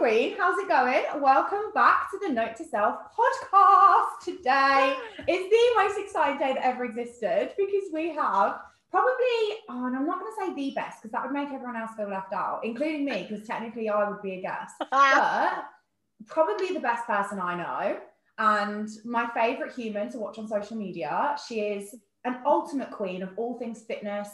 [0.00, 0.34] Queen.
[0.38, 1.04] How's it going?
[1.20, 4.24] Welcome back to the Note to Self podcast.
[4.24, 4.96] Today
[5.28, 8.60] is the most exciting day that ever existed because we have
[8.90, 11.76] probably, oh, and I'm not going to say the best because that would make everyone
[11.76, 15.66] else feel left out, including me, because technically I would be a guest, but
[16.26, 17.98] probably the best person I know
[18.38, 21.36] and my favorite human to watch on social media.
[21.46, 21.94] She is
[22.24, 24.30] an ultimate queen of all things fitness,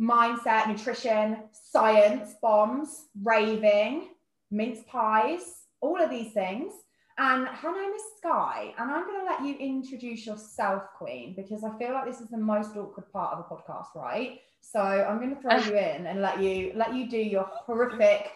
[0.00, 4.08] mindset, nutrition, science, bombs, raving,
[4.52, 6.72] mince pies, all of these things.
[7.18, 8.74] And her name is Sky.
[8.78, 12.28] And I'm going to let you introduce yourself, Queen, because I feel like this is
[12.28, 14.40] the most awkward part of a podcast, right?
[14.60, 18.30] So I'm going to throw you in and let you let you do your horrific,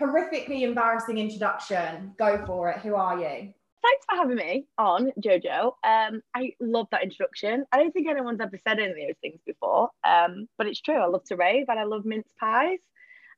[0.00, 2.14] horrifically embarrassing introduction.
[2.18, 2.78] Go for it.
[2.78, 3.52] Who are you?
[3.82, 5.72] Thanks for having me on, Jojo.
[5.84, 7.64] Um, I love that introduction.
[7.72, 10.94] I don't think anyone's ever said any of those things before, um, but it's true.
[10.94, 12.78] I love to rave and I love mince pies.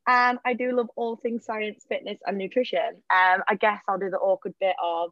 [0.07, 3.03] And I do love all things science, fitness, and nutrition.
[3.11, 5.11] Um, I guess I'll do the awkward bit of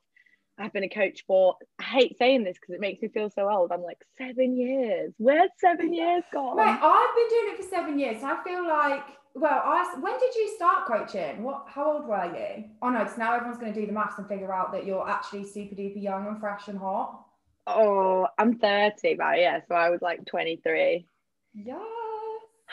[0.58, 3.50] I've been a coach for, I hate saying this because it makes me feel so
[3.50, 3.72] old.
[3.72, 5.12] I'm like, seven years.
[5.18, 6.56] Where's seven years gone?
[6.56, 8.22] Mate, I've been doing it for seven years.
[8.22, 11.42] I feel like, well, I, when did you start coaching?
[11.42, 11.64] What?
[11.66, 12.64] How old were you?
[12.82, 15.08] Oh no, because now everyone's going to do the maths and figure out that you're
[15.08, 17.24] actually super duper young and fresh and hot.
[17.66, 19.60] Oh, I'm 30, but yeah.
[19.66, 21.06] So I was like 23.
[21.54, 21.78] Yeah.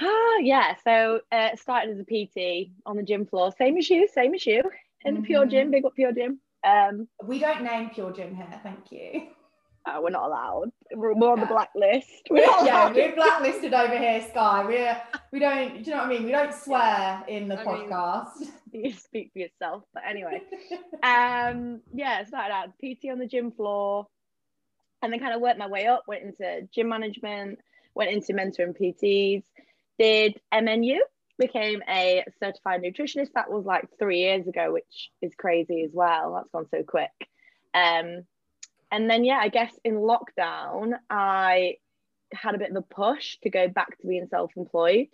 [0.01, 0.75] Ah, yeah.
[0.83, 4.45] So uh, started as a PT on the gym floor, same as you, same as
[4.45, 4.63] you,
[5.03, 5.71] in the Pure Gym, Mhm.
[5.71, 6.39] big up Pure Gym.
[6.63, 9.27] Um, We don't name Pure Gym here, thank you.
[9.85, 10.71] uh, we're not allowed.
[10.93, 12.27] We're, we're on the blacklist.
[12.29, 14.65] We're yeah, we're blacklisted over here, Sky.
[14.65, 15.73] We're we don't.
[15.83, 16.23] Do you know what I mean?
[16.25, 18.49] We don't swear in the I mean- podcast.
[18.71, 19.83] you speak for yourself.
[19.93, 20.41] But anyway,
[21.03, 24.07] um, yeah, started out PT on the gym floor,
[25.01, 26.03] and then kind of worked my way up.
[26.07, 27.59] Went into gym management,
[27.95, 29.43] went into mentoring PTs,
[29.99, 30.97] did MNU,
[31.37, 33.33] became a certified nutritionist.
[33.35, 36.33] That was like three years ago, which is crazy as well.
[36.35, 37.11] That's gone so quick.
[37.73, 38.23] Um,
[38.91, 41.75] and then yeah, I guess in lockdown, I
[42.33, 45.07] had a bit of a push to go back to being self-employed.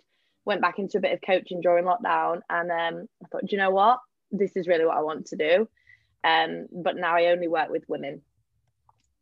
[0.44, 3.58] Went back into a bit of coaching during lockdown, and um, I thought, do you
[3.58, 3.98] know what?
[4.30, 5.68] This is really what I want to do.
[6.22, 8.22] Um, but now I only work with women,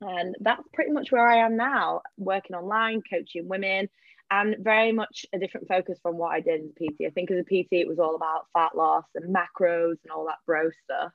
[0.02, 3.88] and that's pretty much where I am now, working online, coaching women,
[4.34, 7.06] and very much a different focus from what I did as a PT.
[7.06, 10.26] I think as a PT, it was all about fat loss and macros and all
[10.26, 11.12] that bro stuff.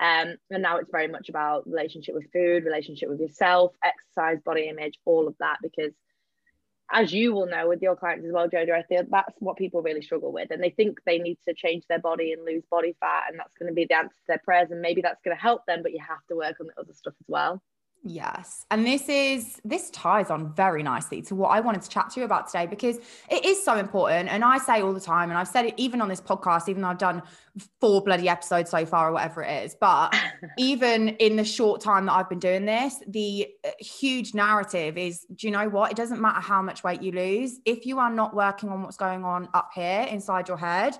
[0.00, 4.68] Um, and now it's very much about relationship with food, relationship with yourself, exercise, body
[4.68, 5.58] image, all of that.
[5.62, 5.92] Because
[6.90, 9.82] as you will know with your clients as well, Jojo, I think that's what people
[9.82, 10.50] really struggle with.
[10.50, 13.54] And they think they need to change their body and lose body fat, and that's
[13.54, 14.72] going to be the answer to their prayers.
[14.72, 16.94] And maybe that's going to help them, but you have to work on the other
[16.94, 17.62] stuff as well.
[18.02, 18.64] Yes.
[18.70, 22.20] And this is this ties on very nicely to what I wanted to chat to
[22.20, 22.96] you about today because
[23.28, 24.30] it is so important.
[24.30, 26.80] And I say all the time, and I've said it even on this podcast, even
[26.80, 27.22] though I've done
[27.78, 29.76] four bloody episodes so far or whatever it is.
[29.78, 30.16] But
[30.58, 35.26] even in the short time that I've been doing this, the uh, huge narrative is
[35.34, 35.90] do you know what?
[35.90, 37.60] It doesn't matter how much weight you lose.
[37.66, 40.96] If you are not working on what's going on up here inside your head,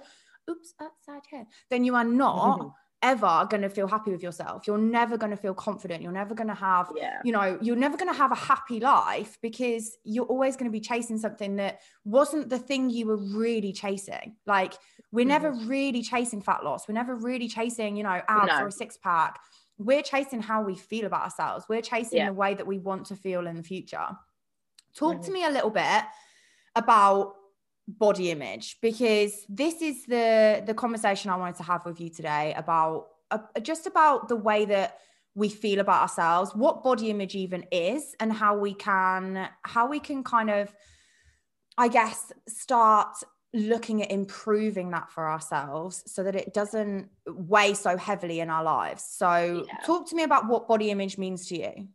[0.50, 4.66] oops, upside head, then you are not ever going to feel happy with yourself.
[4.66, 6.02] You're never going to feel confident.
[6.02, 7.20] You're never going to have yeah.
[7.24, 10.72] you know, you're never going to have a happy life because you're always going to
[10.72, 14.36] be chasing something that wasn't the thing you were really chasing.
[14.46, 14.74] Like,
[15.12, 16.86] we're never really chasing fat loss.
[16.86, 18.64] We're never really chasing, you know, abs No.
[18.64, 19.40] or a six pack.
[19.78, 21.64] We're chasing how we feel about ourselves.
[21.68, 22.26] We're chasing Yeah.
[22.26, 24.08] the way that we want to feel in the future.
[24.94, 25.34] Talk to Mhm.
[25.34, 26.04] me a little bit
[26.76, 27.34] about
[27.88, 32.54] body image because this is the the conversation I wanted to have with you today
[32.56, 34.98] about uh, just about the way that
[35.34, 40.00] we feel about ourselves what body image even is and how we can how we
[40.00, 40.74] can kind of
[41.78, 43.16] i guess start
[43.52, 48.62] looking at improving that for ourselves so that it doesn't weigh so heavily in our
[48.64, 49.78] lives so Yeah.
[49.84, 51.88] talk to me about what body image means to you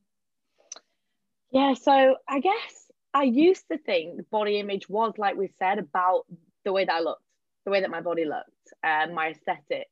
[1.51, 2.84] Yeah, so I guess
[3.15, 6.25] I used to think body image was, like we said, about
[6.65, 7.23] the way that I looked,
[7.63, 8.49] the way that my body looked,
[8.83, 9.87] um, my aesthetic.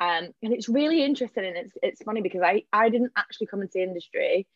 [0.00, 3.62] Um, and it's really interesting and it's it's funny because I, I didn't actually come
[3.62, 4.48] into the industry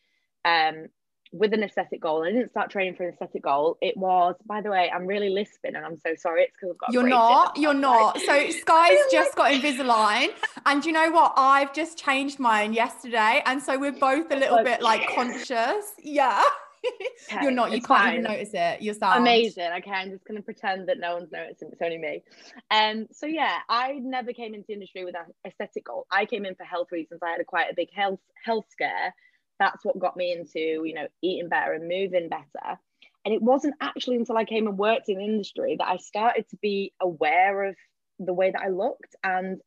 [0.43, 0.87] um,
[1.31, 2.23] with an aesthetic goal.
[2.23, 3.77] I didn't start training for an aesthetic goal.
[3.81, 6.43] It was, by the way, I'm really lisping and I'm so sorry.
[6.43, 7.57] It's because I've got You're not.
[7.57, 8.19] You're not.
[8.19, 10.31] So Sky's just got Invisalign,
[10.65, 11.31] and you know what?
[11.37, 15.93] I've just changed mine yesterday, and so we're both a little bit like conscious.
[15.97, 16.43] Yeah.
[17.31, 17.71] Okay, You're not.
[17.71, 18.13] You can't fine.
[18.13, 18.81] even notice it.
[18.81, 19.21] You're sound.
[19.21, 22.23] amazing okay i'm just going to pretend that no one's noticing it's only me
[22.71, 26.45] um so yeah i never came into the industry with an aesthetic goal i came
[26.45, 29.13] in for health reasons i had a quite a big health health scare
[29.59, 32.77] that's what got me into you know eating better and moving better
[33.23, 36.49] and it wasn't actually until i came and worked in the industry that i started
[36.49, 37.75] to be aware of
[38.19, 39.61] the way that i looked and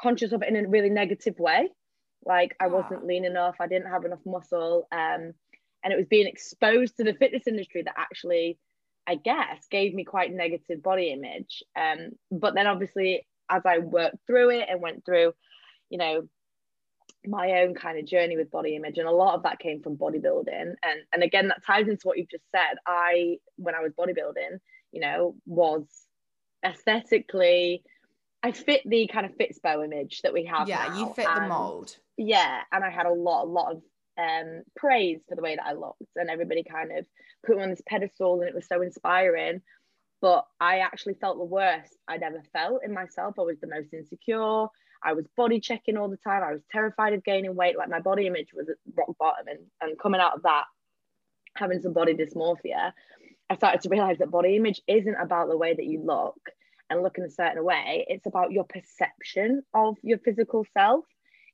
[0.00, 1.68] conscious of it in a really negative way.
[2.24, 4.86] Like I wasn't lean enough, I didn't have enough muscle.
[4.92, 5.32] Um,
[5.82, 8.58] and it was being exposed to the fitness industry that actually,
[9.06, 11.62] I guess, gave me quite negative body image.
[11.76, 15.32] Um, but then obviously, as I worked through it and went through,
[15.88, 16.28] you know,
[17.26, 19.96] my own kind of journey with body image and a lot of that came from
[19.96, 23.92] bodybuilding and and again that ties into what you've just said i when i was
[23.92, 24.58] bodybuilding
[24.92, 25.84] you know was
[26.64, 27.82] aesthetically
[28.42, 31.42] i fit the kind of fitspo image that we have yeah, now, you fit the
[31.42, 31.94] mold.
[32.16, 33.82] yeah and i had a lot a lot of
[34.18, 37.06] um praise for the way that i looked and everybody kind of
[37.46, 39.62] put me on this pedestal and it was so inspiring.
[40.20, 43.34] But i actually felt the worst i'd ever felt in myself.
[43.38, 44.66] I was the most insecure.
[45.02, 46.42] I was body checking all the time.
[46.42, 47.78] I was terrified of gaining weight.
[47.78, 50.64] Like my body image was at rock bottom and, and coming out of that
[51.56, 52.92] having some body dysmorphia
[53.50, 56.38] i started to realize that body image isn't about the way that you look
[56.90, 58.04] and look in a certain way.
[58.08, 61.04] It's about your perception of your physical self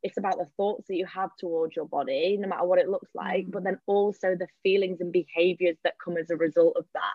[0.02, 3.10] it's about the thoughts that you have towards your body no matter what it looks
[3.14, 3.52] like Mm.
[3.52, 7.14] but then also the feelings and behaviors that come as a result of that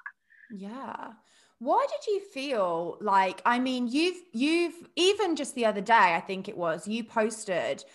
[0.51, 1.13] Yeah.
[1.59, 6.19] Why did you feel like I mean you've you've even just the other day I
[6.19, 7.85] think it was you posted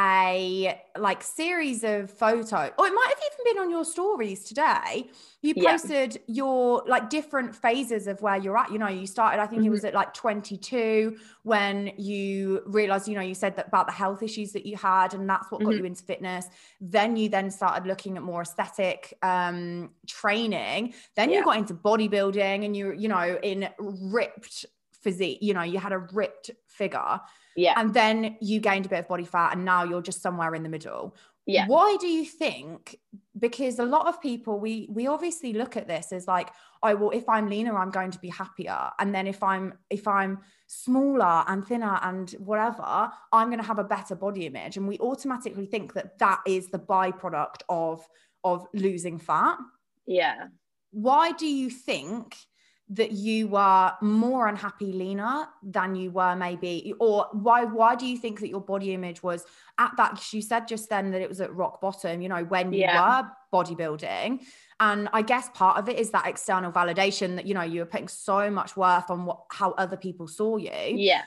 [0.00, 5.10] a like series of photos or it might have even been on your stories today
[5.42, 5.72] you Yeah.
[5.72, 9.60] posted your like different phases of where you're at you know you started i think
[9.62, 9.70] it Mm-hmm.
[9.70, 14.22] was at like 22 when you realized you know you said that about the health
[14.22, 15.78] issues that you had and that's what got Mhm.
[15.78, 16.46] you into fitness
[16.80, 22.64] then you then started looking at more aesthetic um training then you got into bodybuilding
[22.64, 27.20] and you you know in ripped physique you know you had a ripped figure
[27.56, 27.74] yeah.
[27.76, 30.62] And then you gained a bit of body fat and now you're just somewhere in
[30.62, 31.16] the middle.
[31.46, 31.66] Yeah.
[31.66, 32.98] Why do you think
[33.38, 36.50] because a lot of people we we obviously look at this as like
[36.82, 38.90] oh well if i'm leaner i'm going to be happier.
[38.98, 43.78] And then if i'm if i'm smaller and thinner and whatever i'm going to have
[43.78, 44.76] a better body image.
[44.76, 48.06] And we automatically think that that is the byproduct of
[48.44, 49.58] of losing fat.
[50.06, 50.46] Yeah.
[50.92, 52.36] Why do you think
[52.92, 58.18] that you were more unhappy leaner than you were maybe or why why do you
[58.18, 59.46] think that your body image was
[59.78, 60.10] at that?
[60.12, 62.80] 'cause you said just then that it was at rock bottom you know when you
[62.80, 63.22] Yeah.
[63.22, 64.44] were bodybuilding.
[64.80, 67.86] And i guess part of it is that external validation that you know you were
[67.86, 70.70] putting so much worth on what how other people saw you.
[70.96, 71.22] Yeah.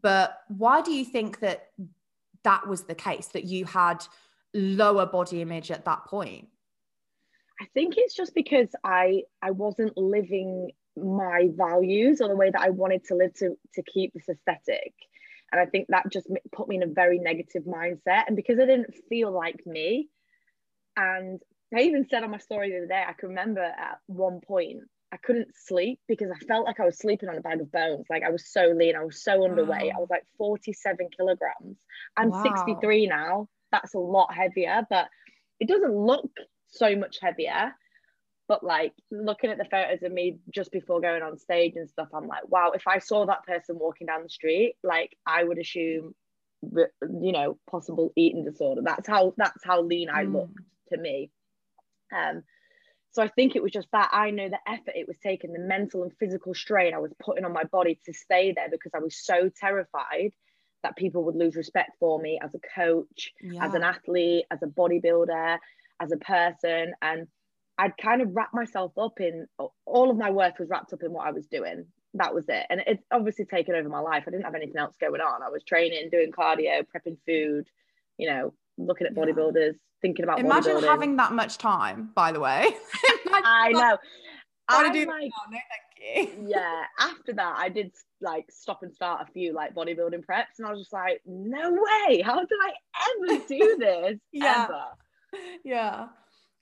[0.00, 1.70] But why do you think that
[2.44, 4.04] that was the case that you had
[4.54, 6.48] lower body image at that point?
[7.60, 10.70] I think it's just because I I wasn't living
[11.02, 14.94] my values or the way that I wanted to live to to keep this aesthetic.
[15.50, 18.24] And I think that just put me in a very negative mindset.
[18.26, 20.08] And because I didn't feel like me,
[20.96, 21.40] and
[21.74, 24.80] I even said on my story the other day, I can remember at one point
[25.10, 28.06] I couldn't sleep because I felt like I was sleeping on a bag of bones.
[28.10, 29.94] Like I was so lean, I was so underweight.
[29.94, 31.78] I was like 47 kilograms.
[32.16, 32.42] I'm Wow.
[32.42, 33.48] 63 now.
[33.72, 35.08] That's a lot heavier, but
[35.60, 36.30] it doesn't look
[36.68, 37.72] so much heavier.
[38.48, 42.08] But like looking at the photos of me just before going on stage and stuff,
[42.14, 45.58] I'm like, wow, if I saw that person walking down the street, like I would
[45.58, 46.14] assume,
[46.62, 48.80] you know, possible eating disorder.
[48.82, 50.32] That's how that's how lean I Mm.
[50.32, 50.60] looked
[50.90, 51.30] to me.
[52.10, 52.42] Um,
[53.12, 55.58] so I think it was just that I know the effort it was taking, the
[55.58, 59.00] mental and physical strain I was putting on my body to stay there because I
[59.00, 60.32] was so terrified
[60.82, 64.66] that people would lose respect for me as a coach, as an athlete, as a
[64.66, 65.58] bodybuilder,
[66.00, 66.92] as a person.
[67.02, 67.26] And
[67.78, 69.46] I'd kind of wrap myself up in
[69.86, 71.86] all of my worth was wrapped up in what I was doing.
[72.14, 72.66] That was it.
[72.70, 74.24] And it's obviously taken over my life.
[74.26, 75.42] I didn't have anything else going on.
[75.42, 77.68] I was training, doing cardio, prepping food,
[78.16, 79.22] you know, looking at Yeah.
[79.22, 82.68] bodybuilders, thinking about Imagine having that much time, by the way.
[83.32, 83.96] I know.
[84.70, 85.58] To do like, no,
[86.04, 86.44] thank you.
[86.48, 86.82] yeah.
[86.98, 90.70] After that, I did like stop and start a few like bodybuilding preps, and I
[90.70, 92.20] was just like, no way!
[92.22, 94.18] How did I ever do this?
[94.32, 94.64] Yeah.
[94.64, 94.84] Ever?
[95.64, 96.06] Yeah.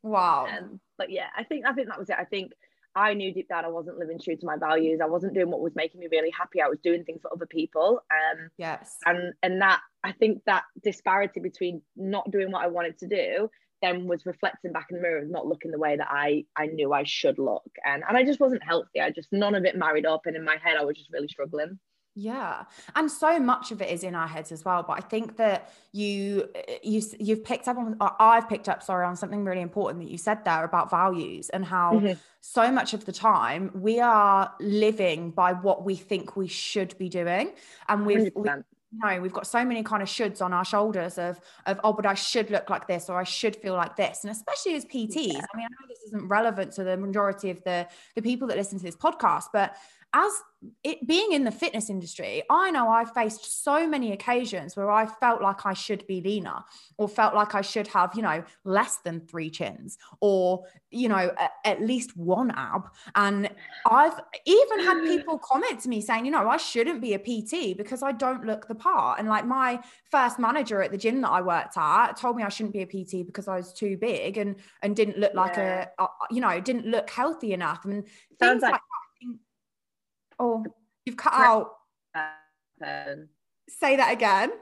[0.06, 0.46] Wow.
[0.46, 2.16] Um, but yeah, I think I think that was it.
[2.18, 2.52] I think
[2.94, 5.00] I knew deep down I wasn't living true to my values.
[5.02, 6.62] I wasn't doing what was making me really happy.
[6.62, 8.00] I was doing things for other people.
[8.10, 8.98] Um, yes.
[9.04, 13.50] and and that I think that disparity between not doing what I wanted to do
[13.82, 16.66] then was reflecting back in the mirror and not looking the way that I I
[16.66, 17.70] knew I should look.
[17.84, 19.00] And and I just wasn't healthy.
[19.00, 20.22] I just none of it married up.
[20.25, 21.80] And in my head, I was just really struggling.
[22.18, 22.64] Yeah.
[22.94, 24.82] And so much of it is in our heads as well.
[24.82, 26.49] But I think that you
[26.82, 30.11] you you've picked up on or I've picked up, sorry, on something really important that
[30.11, 32.18] you said there about values and how Mhm.
[32.40, 37.11] so much of the time we are living by what we think we should be
[37.11, 37.52] doing.
[37.87, 38.64] And we've we 100%.
[38.92, 42.06] no, we've got so many kind of shoulds on our shoulders of of oh, but
[42.06, 45.35] I should look like this or I should feel like this, and especially as PTs.
[45.35, 45.44] Yeah.
[45.52, 48.56] I mean, I know this isn't relevant to the majority of the the people that
[48.56, 49.76] listen to this podcast, but
[50.16, 50.32] as
[50.82, 55.04] it being in the fitness industry, I know I've faced so many occasions where I
[55.04, 56.64] felt like I should be leaner
[56.96, 61.30] or felt like I should have, you know, less than three chins or, you know,
[61.38, 62.88] a, at least one ab.
[63.14, 63.50] And
[63.88, 67.76] I've even had people comment to me saying, you know, I shouldn't be a PT
[67.76, 69.18] because I don't look the part.
[69.18, 69.78] And like my
[70.11, 72.87] first manager at the gym that I worked at told me I shouldn't be a
[72.87, 75.88] PT because I was too big and and didn't look like yeah.
[75.99, 77.85] a, a, you know, didn't look healthy enough.
[77.85, 78.04] And
[78.40, 78.80] things like, like
[80.38, 80.64] Oh,
[81.04, 81.72] you've cut out.
[83.68, 84.52] Say that again.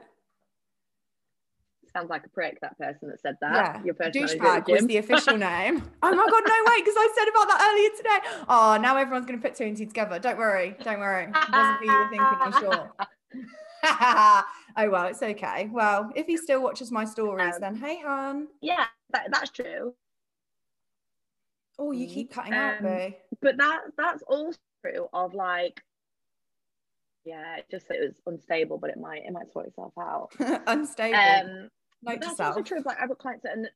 [1.93, 3.53] Sounds like a prick, that person that said that.
[3.53, 3.83] Yeah.
[3.85, 5.81] Your Douchebag was the official name.
[6.03, 8.43] oh my God, no way, because I said about that earlier today.
[8.49, 10.19] Oh, now everyone's going to put two and two together.
[10.19, 10.75] Don't worry.
[10.83, 11.25] Don't worry.
[11.25, 12.91] It wasn't who you were thinking, I'm sure.
[14.77, 15.69] oh, well, it's okay.
[15.71, 18.47] Well, if he still watches my stories, um, then hey, hon.
[18.61, 19.93] Yeah, that, that's true.
[21.77, 23.13] Oh, you keep cutting um, out, Boo.
[23.41, 25.81] But that that's also through of like
[27.25, 30.29] yeah just it was unstable but it might it might sort itself out.
[30.67, 31.17] Unstable.
[31.17, 31.69] Um
[32.03, 33.69] Note that's also true like I've got clients that are,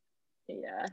[0.48, 0.86] yeah.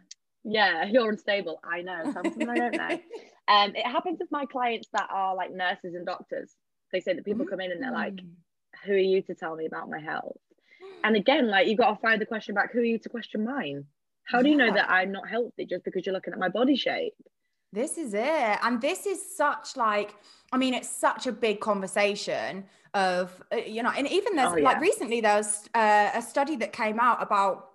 [0.44, 1.60] Yeah you're unstable.
[1.62, 2.12] I know.
[2.12, 3.00] Something I don't know.
[3.48, 6.52] Um it happens with my clients that are like nurses and doctors.
[6.92, 7.50] They say that people mm-hmm.
[7.50, 8.30] come in and they're like mm.
[8.84, 10.38] who are you to tell me about my health?
[11.04, 13.44] And again like you've got to find the question back who are you to question
[13.44, 13.84] mine?
[14.24, 16.74] How do you know that I'm not healthy just because you're looking at my body
[16.74, 17.14] shape
[17.76, 18.58] this is it.
[18.62, 20.14] And this is such like,
[20.50, 22.64] I mean, it's such a big conversation
[22.94, 24.64] of, uh, you know, and even there's oh, yeah.
[24.64, 27.68] like recently there was uh, a study that came out about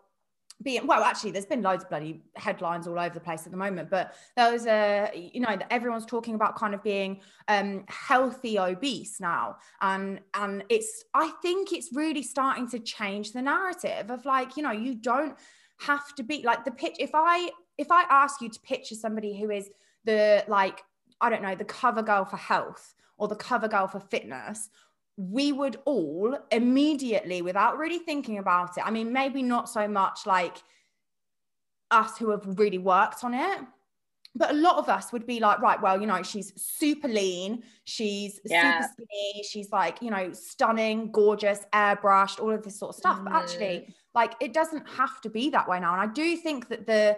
[0.64, 3.58] being well actually there's been loads of bloody headlines all over the place at the
[3.58, 8.60] moment but there was a you know everyone's talking about kind of being um healthy
[8.60, 14.24] obese now and and it's i think it's really starting to change the narrative of
[14.24, 15.36] like you know you don't
[15.80, 19.40] have to be like the pitch if i if i ask you to picture somebody
[19.40, 19.68] who is
[20.06, 20.84] the like
[21.20, 24.70] I don't know the cover girl for health or the cover girl for fitness
[25.18, 30.26] we would all immediately without really thinking about it i mean maybe not so much
[30.26, 30.64] like
[31.92, 33.60] us who have really worked on it
[34.34, 37.62] but a lot of us would be like right well you know she's super lean
[37.84, 38.82] she's yeah.
[38.82, 43.20] super skinny she's like you know stunning gorgeous airbrushed all of this sort of stuff
[43.20, 43.26] mm.
[43.26, 43.94] but actually mm.
[44.16, 47.18] like it doesn't have to be that way now and i do think that the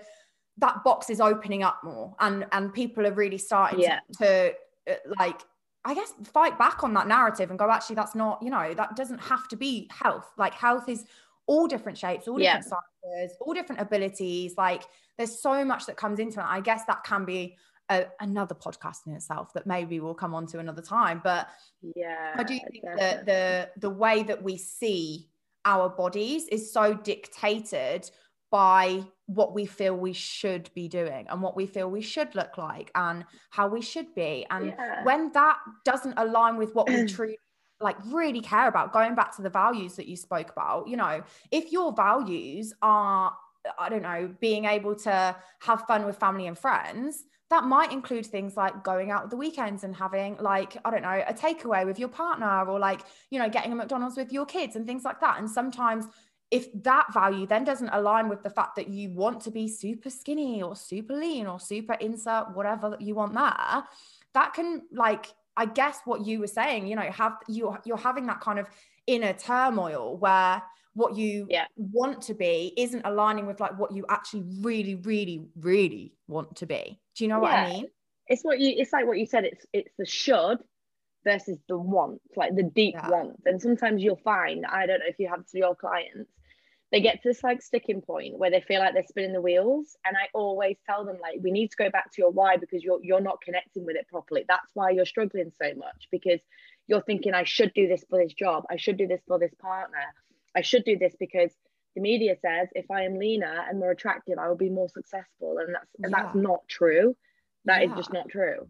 [0.57, 3.99] that box is opening up more and and people are really starting yeah.
[4.19, 4.53] to,
[4.85, 5.41] to uh, like
[5.85, 8.95] I guess fight back on that narrative and go, actually, that's not, you know, that
[8.95, 10.31] doesn't have to be health.
[10.37, 11.03] Like health is
[11.45, 12.77] all different shapes, all different yeah.
[13.21, 14.55] sizes, all different abilities.
[14.57, 14.83] Like
[15.17, 16.45] there's so much that comes into it.
[16.47, 17.57] I guess that can be
[17.89, 21.19] a, another podcast in itself that maybe we'll come on to another time.
[21.21, 21.49] But
[21.81, 25.27] yeah, I do think that the the way that we see
[25.65, 28.09] our bodies is so dictated
[28.53, 32.55] by what we feel we should be doing and what we feel we should look
[32.55, 35.03] like and how we should be and yeah.
[35.03, 37.35] when that doesn't align with what we truly
[37.81, 41.23] like really care about going back to the values that you spoke about you know
[41.51, 43.33] if your values are
[43.79, 48.25] i don't know being able to have fun with family and friends that might include
[48.25, 51.97] things like going out the weekends and having like i don't know a takeaway with
[51.97, 55.19] your partner or like you know getting a mcdonald's with your kids and things like
[55.19, 56.05] that and sometimes
[56.53, 60.11] if that value then doesn't align with the fact that you want to be super
[60.11, 63.83] skinny or super lean or super insert whatever that you want there
[64.35, 68.27] that can like i guess what you were saying you know have you you're having
[68.27, 68.67] that kind of
[69.07, 70.61] inner turmoil where
[70.93, 71.65] what you yeah.
[71.75, 76.67] want to be isn't aligning with like what you actually really really really want to
[76.67, 77.63] be do you know what yeah.
[77.63, 77.87] i mean
[78.27, 80.59] it's what you it's like what you said it's it's the should
[81.23, 83.09] versus the want like the deep yeah.
[83.09, 86.29] want and sometimes you'll find i don't know if you have to your clients
[86.93, 89.97] they get to this like sticking point where they feel like they're spinning the wheels
[90.05, 92.83] and i always tell them like we need to go back to your why because
[92.83, 94.45] you're you're not connecting with it properly.
[94.47, 96.39] That's why you're struggling so much because
[96.87, 98.63] you're thinking i should do this for this job.
[98.69, 99.97] I should do this for this partner.
[100.55, 101.51] I should do this because
[101.95, 105.57] the media says if i am leaner and more attractive i will be more successful
[105.57, 106.09] and that's yeah.
[106.11, 107.15] that's not true.
[107.65, 107.89] That yeah.
[107.89, 108.67] is just not true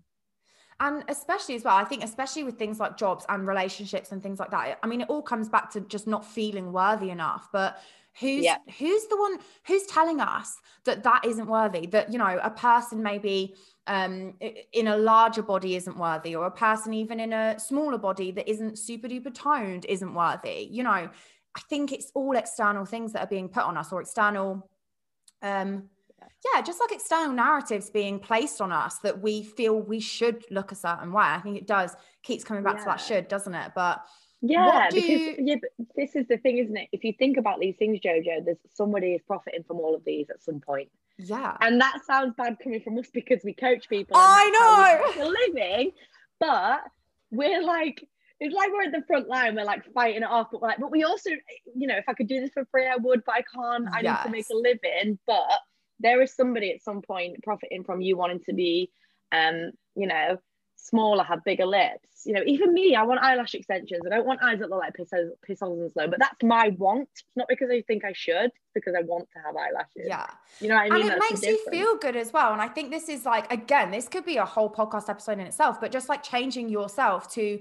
[0.83, 4.39] and especially as well i think especially with things like jobs and relationships and things
[4.39, 7.49] like that i mean it all comes back to just not feeling worthy enough.
[7.51, 7.81] But
[8.19, 8.57] who's yeah.
[8.77, 11.87] who's the one who's telling us that that isn't worthy?
[11.87, 13.55] That you know a person maybe
[13.87, 14.33] um
[14.71, 18.49] in a larger body isn't worthy or a person even in a smaller body that
[18.49, 20.67] isn't super duper toned isn't worthy.
[20.69, 21.09] You know
[21.55, 24.67] i think it's all external things that are being put on us or external
[25.43, 25.87] um
[26.53, 30.71] yeah, just like external narratives being placed on us that we feel we should look
[30.71, 31.23] a certain way.
[31.23, 32.79] I think it does keeps coming back yeah.
[32.79, 33.71] to that should, doesn't it?
[33.75, 34.03] But
[34.41, 35.35] yeah, because you...
[35.39, 36.89] yeah, but this is the thing, isn't it?
[36.91, 40.29] If you think about these things, Jojo, there's somebody is profiting from all of these
[40.29, 40.89] at some point.
[41.17, 41.55] Yeah.
[41.61, 44.17] And that sounds bad coming from us because we coach people.
[44.17, 45.25] I know.
[45.47, 45.91] Living,
[46.39, 46.81] but
[47.31, 48.05] we're like
[48.39, 50.79] it's like we're at the front line, we're like fighting it off, but we're like,
[50.79, 51.29] but we also,
[51.75, 53.87] you know, if I could do this for free, I would, but I can't.
[53.93, 54.25] I yes.
[54.25, 55.19] need to make a living.
[55.25, 55.61] But
[56.03, 58.91] there is somebody at some point profiting from you wanting to be
[59.33, 60.37] um, you know,
[60.75, 62.09] smaller, have bigger lips.
[62.25, 64.01] You know, even me, I want eyelash extensions.
[64.05, 67.09] I don't want eyes that look like piss holes and slow, but that's my want.
[67.11, 70.07] It's not because I think I should, because I want to have eyelashes.
[70.07, 70.27] Yeah.
[70.61, 70.93] You know what I mean?
[70.93, 72.53] And it that's makes you feel good as well.
[72.53, 75.41] And I think this is like, again, this could be a whole podcast episode in
[75.41, 77.59] itself, but just like changing yourself to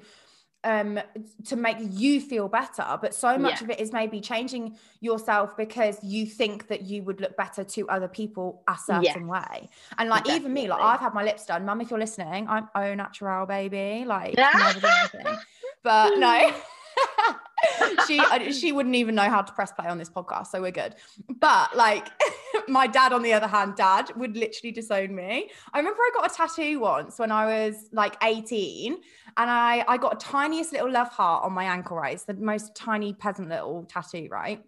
[0.64, 1.00] um
[1.44, 3.64] to make you feel better but so much yeah.
[3.64, 7.88] of it is maybe changing yourself because you think that you would look better to
[7.88, 9.16] other people a certain yes.
[9.16, 10.40] way and like Definitely.
[10.40, 13.46] even me like I've had my lips done mum if you're listening I'm au natural
[13.46, 14.36] baby like
[15.82, 16.52] but no
[18.06, 20.94] she she wouldn't even know how to press play on this podcast, so we're good.
[21.40, 22.08] But like
[22.68, 25.50] my dad, on the other hand, dad would literally disown me.
[25.72, 29.00] I remember I got a tattoo once when I was like 18, and
[29.36, 32.14] I I got a tiniest little love heart on my ankle, right?
[32.14, 34.62] It's the most tiny peasant little tattoo, right?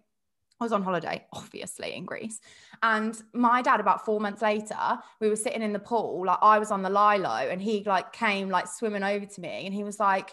[0.59, 2.39] I was on holiday, obviously, in Greece.
[2.81, 6.59] And my dad, about four months later, we were sitting in the pool, like I
[6.59, 9.83] was on the lilo, and he like came like swimming over to me and he
[9.83, 10.31] was like,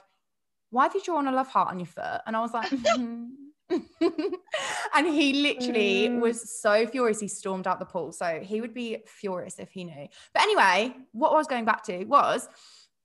[0.72, 2.20] why have you drawn a love heart on your foot?
[2.26, 3.26] And I was like, mm-hmm.
[4.94, 6.20] and he literally mm.
[6.20, 7.20] was so furious.
[7.20, 8.12] He stormed out the pool.
[8.12, 10.08] So he would be furious if he knew.
[10.34, 12.48] But anyway, what I was going back to was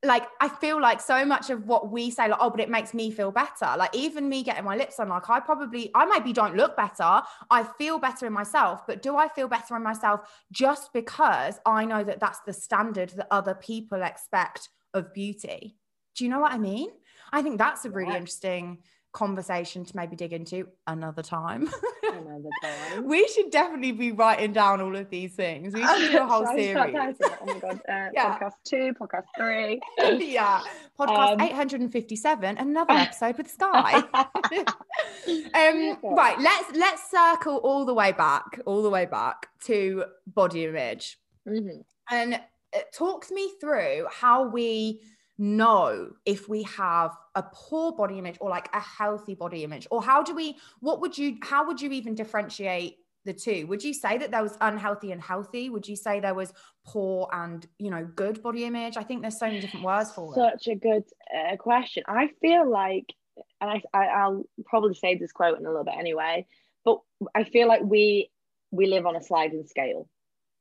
[0.04, 2.94] like, I feel like so much of what we say, like, oh, but it makes
[2.94, 3.68] me feel better.
[3.78, 7.22] Like, even me getting my lips done, like, I probably, I maybe don't look better.
[7.50, 8.86] I feel better in myself.
[8.86, 10.22] But do I feel better in myself
[10.52, 15.78] just because I know that that's the standard that other people expect of beauty?
[16.16, 16.90] Do you know what I mean?
[17.32, 18.18] I think that's a really yeah.
[18.18, 18.80] interesting
[19.18, 21.68] conversation to maybe dig into another time.
[22.04, 23.04] another time.
[23.04, 25.74] we should definitely be writing down all of these things.
[25.74, 26.78] We should do a whole series.
[26.78, 27.82] Oh my god!
[27.90, 28.38] Uh, yeah.
[28.38, 29.80] Podcast two, podcast three.
[30.20, 30.62] yeah,
[31.00, 32.58] podcast um, eight hundred and fifty-seven.
[32.58, 34.04] Another episode with Sky.
[34.14, 36.38] um, right.
[36.40, 41.82] Let's let's circle all the way back, all the way back to body image, mm-hmm.
[42.12, 42.40] and
[42.74, 45.02] it talks me through how we
[45.38, 49.88] know if we have a poor body image or like a healthy body image?
[49.92, 53.68] Or how do we what would you how would you even differentiate the two?
[53.68, 55.70] Would you say that there was unhealthy and healthy?
[55.70, 56.54] Would you say there was
[56.86, 58.98] poor and you know good body image?
[58.98, 60.64] I think there's so many different words for such it.
[60.64, 61.04] Such a good
[61.36, 62.04] uh, question.
[62.08, 63.14] I feel like
[63.62, 66.46] and I, I i'll probably say this quote in a little bit anyway
[66.86, 67.00] but
[67.36, 68.30] i feel like we
[68.72, 70.10] we live on a sliding scale.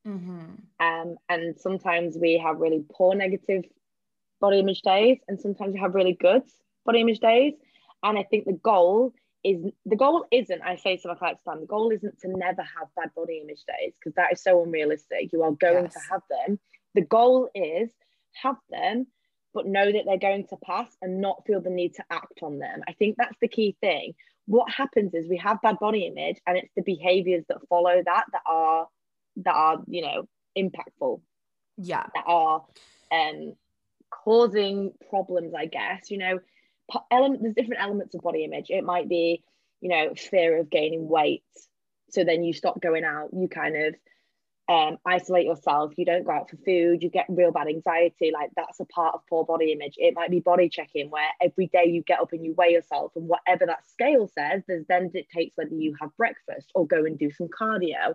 [0.06, 0.44] Mm-hmm.
[0.78, 3.64] um and sometimes we have really poor negative
[4.40, 6.42] body image days and sometimes you have really good
[6.84, 7.54] body image days.
[8.02, 11.60] And i think the goal is the goal isn't i say to my clients time
[11.60, 15.32] the goal isn't to never have bad body image days because that is so unrealistic.
[15.32, 15.94] You are going yes.
[15.94, 16.58] to have them.
[16.94, 17.90] The goal is
[18.42, 19.06] have them
[19.56, 22.58] but know that they're going to pass and not feel the need to act on
[22.58, 22.82] them.
[22.86, 24.12] I think that's the key thing.
[24.44, 28.24] What happens is we have bad body image and it's the behaviors that follow that
[28.32, 28.86] that are
[29.36, 31.22] that are you know impactful.
[31.78, 32.04] Yeah.
[32.14, 32.64] That are
[33.10, 33.54] um
[34.10, 36.10] causing problems, I guess.
[36.10, 36.38] You know,
[37.10, 38.66] element there's different elements of body image.
[38.70, 39.42] It might be,
[39.80, 41.44] you know, fear of gaining weight.
[42.10, 43.94] So then you stop going out, you kind of
[44.68, 48.30] um, isolate yourself, you don't go out for food, you get real bad anxiety.
[48.32, 49.94] Like that's a part of poor body image.
[49.96, 53.12] It might be body checking where every day you get up and you weigh yourself,
[53.16, 57.30] and whatever that scale says, then dictates whether you have breakfast or go and do
[57.30, 58.14] some cardio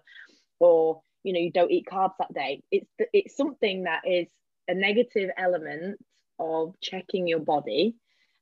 [0.61, 4.27] or you know you don't eat carbs that day it's it's something that is
[4.67, 5.97] a negative element
[6.39, 7.95] of checking your body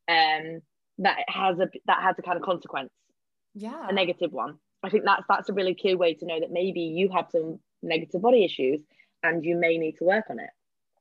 [0.08, 0.62] um
[1.00, 2.92] that has a that has a kind of consequence.
[3.56, 3.88] Yeah.
[3.88, 4.58] A negative one.
[4.84, 7.60] I think that's that's a really key way to know that maybe you have some
[7.82, 8.82] negative body issues
[9.24, 10.50] and you may need to work on it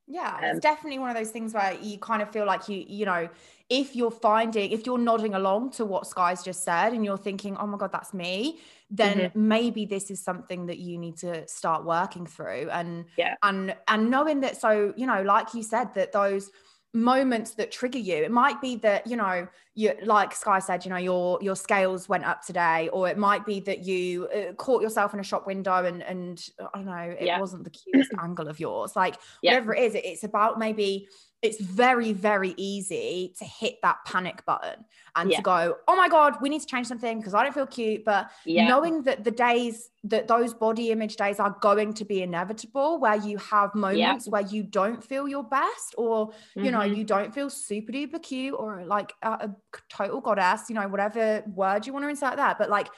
[0.09, 2.83] yeah um, it's definitely one of those things where you kind of feel like you
[2.87, 3.29] you know
[3.69, 7.55] if you're finding if you're nodding along to what sky's just said and you're thinking
[7.57, 9.47] oh my god that's me then mm-hmm.
[9.47, 14.09] maybe this is something that you need to start working through and yeah and and
[14.09, 16.51] knowing that so you know like you said that those
[16.93, 20.89] moments that trigger you it might be that you know you like sky said you
[20.89, 24.81] know your your scales went up today or it might be that you uh, caught
[24.81, 27.39] yourself in a shop window and and i don't know it yeah.
[27.39, 29.53] wasn't the cutest angle of yours like yeah.
[29.53, 31.07] whatever it is it's about maybe
[31.41, 34.83] it's very very easy to hit that panic button
[35.15, 35.37] and yeah.
[35.37, 38.03] to go oh my god we need to change something because i don't feel cute
[38.03, 38.67] but yeah.
[38.67, 43.15] knowing that the days that those body image days are going to be inevitable where
[43.15, 44.31] you have moments yeah.
[44.31, 46.65] where you don't feel your best or mm-hmm.
[46.65, 46.95] you know mm-hmm.
[46.95, 49.55] you don't feel super duper cute or like a, a
[49.89, 52.89] total goddess you know whatever word you want to insert that but like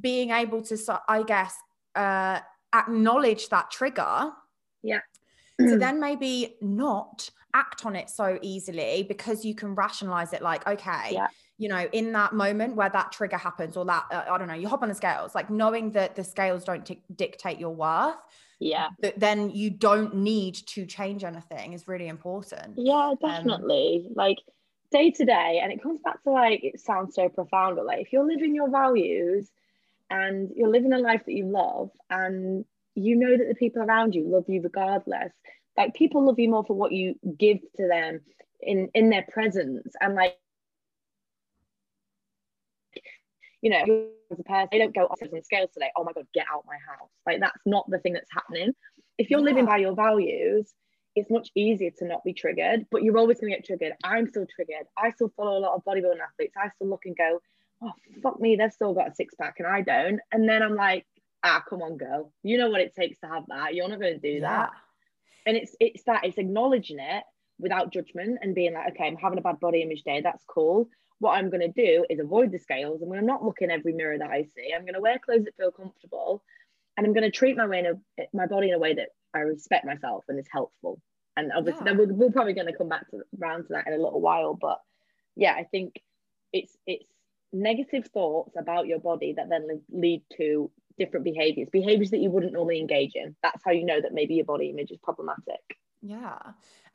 [0.00, 1.54] being able to i guess
[1.96, 2.38] uh
[2.74, 4.30] acknowledge that trigger
[4.82, 5.00] yeah
[5.68, 10.66] to then maybe not act on it so easily because you can rationalize it like
[10.66, 11.26] okay Yeah.
[11.58, 14.54] you know in that moment where that trigger happens or that uh, i don't know
[14.54, 18.14] you hop on the scales like knowing that the scales don't dic- dictate your worth
[18.60, 24.08] yeah that then you don't need to change anything is really important Yeah, definitely.
[24.14, 24.38] like
[24.92, 28.00] day to day, and it comes back to like it sounds so profound, but like
[28.00, 29.48] if you're living your values
[30.10, 34.14] and you're living a life that you love, and you know that the people around
[34.14, 35.32] you love you regardless,
[35.76, 38.20] like people love you more for what you give to them
[38.60, 40.36] in in their presence, and like
[43.62, 45.90] you know, as a person, they don't go off on scales today.
[45.96, 47.10] Oh my god, get out my house!
[47.26, 48.72] Like that's not the thing that's happening.
[49.18, 50.72] If you're living by your values,
[51.14, 53.92] it's much easier to not be triggered, but you're always going to get triggered.
[54.02, 54.86] I'm still triggered.
[54.96, 56.54] I still follow a lot of bodybuilding athletes.
[56.56, 57.40] I still look and go,
[57.82, 60.20] oh, fuck me, they've still got a six pack and I don't.
[60.32, 61.06] And then I'm like,
[61.42, 62.32] ah, come on, girl.
[62.42, 63.74] You know what it takes to have that.
[63.74, 64.70] You're not going to do that.
[65.46, 67.24] And it's it's that, it's acknowledging it
[67.58, 70.20] without judgment and being like, okay, I'm having a bad body image day.
[70.20, 70.88] That's cool.
[71.18, 73.02] What I'm going to do is avoid the scales.
[73.02, 74.72] I'm going to not look in every mirror that I see.
[74.74, 76.42] I'm going to wear clothes that feel comfortable.
[76.96, 79.08] And I'm going to treat my way in a, my body in a way that
[79.34, 81.00] I respect myself and is helpful.
[81.36, 81.92] And obviously, Yeah.
[81.94, 84.20] then we're, we're probably going to come back to round to that in a little
[84.20, 84.54] while.
[84.60, 84.80] But
[85.36, 86.00] yeah, I think
[86.52, 87.04] it's it's
[87.52, 92.52] negative thoughts about your body that then lead to different behaviors, behaviors that you wouldn't
[92.52, 93.36] normally engage in.
[93.42, 95.60] That's how you know that maybe your body image is problematic.
[96.02, 96.38] Yeah.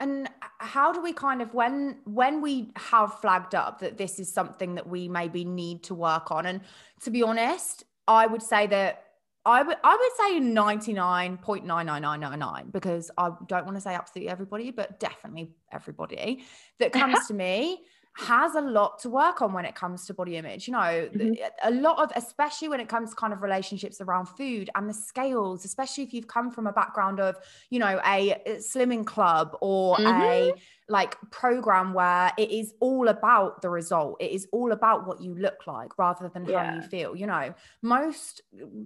[0.00, 0.28] And
[0.58, 4.74] how do we kind of when when we have flagged up that this is something
[4.74, 6.60] that we maybe need to work on and
[7.02, 9.04] to be honest, I would say that
[9.44, 14.98] I would I would say 99.99999 because I don't want to say absolutely everybody, but
[14.98, 16.42] definitely everybody
[16.80, 17.84] that comes to me
[18.18, 20.66] has a lot to work on when it comes to body image.
[20.66, 21.68] You know, th- mm-hmm.
[21.68, 24.94] a lot of, especially when it comes to kind of relationships around food and the
[24.94, 27.36] scales, especially if you've come from a background of,
[27.68, 30.58] you know, a slimming club or a mm-hmm.
[30.88, 34.16] like program where it is all about the result.
[34.20, 37.14] It is all about what you look like rather than how you feel.
[37.14, 38.40] You know, most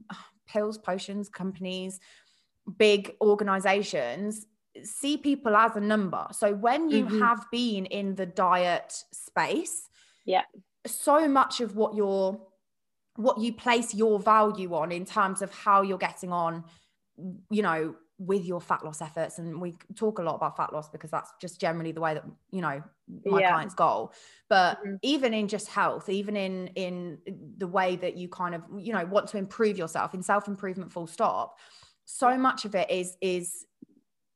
[0.49, 2.01] pills, potions, companies,
[2.79, 4.47] big organizations
[4.85, 6.26] see people as a number.
[6.33, 7.20] So when you Mhm.
[7.20, 9.88] have been in the diet space,
[10.24, 10.44] Yeah.
[10.87, 12.46] so much of what you're
[13.16, 16.64] what you place your value on in terms of how you're getting on,
[17.50, 19.38] you know, with your fat loss efforts.
[19.38, 22.24] And we talk a lot about fat loss because that's just generally the way that,
[22.52, 22.83] you know,
[23.26, 23.50] my Yeah.
[23.50, 24.12] clients goal.
[24.48, 25.00] But Mhm.
[25.02, 27.18] even in just health, even in in
[27.59, 31.06] the way that you kind of, you know, want to improve yourself in self-improvement full
[31.06, 31.59] stop,
[32.04, 33.66] so much of it is is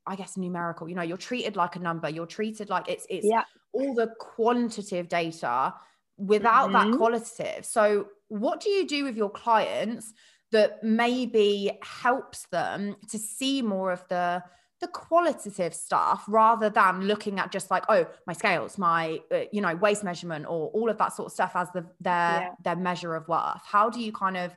[0.07, 0.89] I guess numerical.
[0.89, 2.09] You know, you're treated like a number.
[2.09, 3.45] You're treated like it's it's Yeah.
[3.73, 5.75] all the quantitative data
[6.17, 6.93] without that Mhm.
[6.93, 7.65] qualitative.
[7.65, 10.13] So, what do you do with your clients
[10.53, 14.43] that maybe helps them to see more of the
[14.81, 19.61] the qualitative stuff rather than looking at just like oh my scales my uh, you
[19.63, 22.55] know waist measurement or all of that sort of stuff as the their Yeah.
[22.63, 24.55] their measure of worth how do you kind of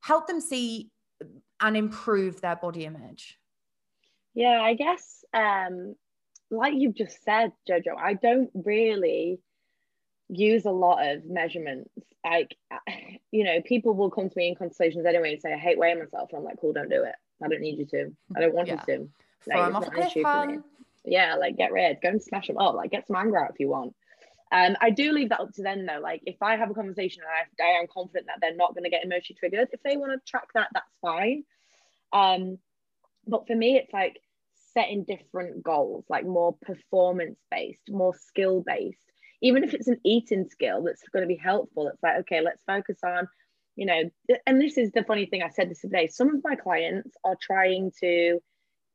[0.00, 0.92] help them see
[1.60, 3.39] and improve their body image
[4.40, 5.94] Yeah, I guess um
[6.50, 9.38] like you've just said, Jojo, I don't really
[10.30, 11.90] use a lot of measurements.
[12.24, 12.56] Like
[13.30, 15.98] you know, people will come to me in conversations anyway and say, I hate weighing
[15.98, 16.30] myself.
[16.30, 17.14] And I'm like, cool, don't do it.
[17.44, 18.16] I don't need you to.
[18.34, 18.80] I don't want Yeah.
[18.88, 19.08] you to.
[19.46, 20.58] Like, it's them off a not an issue for me.
[21.04, 23.60] Yeah, like get rid, go and smash them up, like get some anger out if
[23.60, 23.94] you want.
[24.52, 26.00] Um, I do leave that up to them though.
[26.00, 28.84] Like if I have a conversation and I, I am confident that they're not going
[28.84, 31.44] to get emotionally triggered, if they want to track that, that's fine.
[32.12, 32.58] Um,
[33.26, 34.18] but for me, it's like
[34.72, 39.04] setting different goals, like more performance based, more skill based.
[39.42, 42.62] Even if it's an eating skill that's going to be helpful, it's like okay, let's
[42.64, 43.28] focus on,
[43.76, 44.02] you know.
[44.46, 45.42] And this is the funny thing.
[45.42, 46.08] I said this today.
[46.08, 48.40] Some of my clients are trying to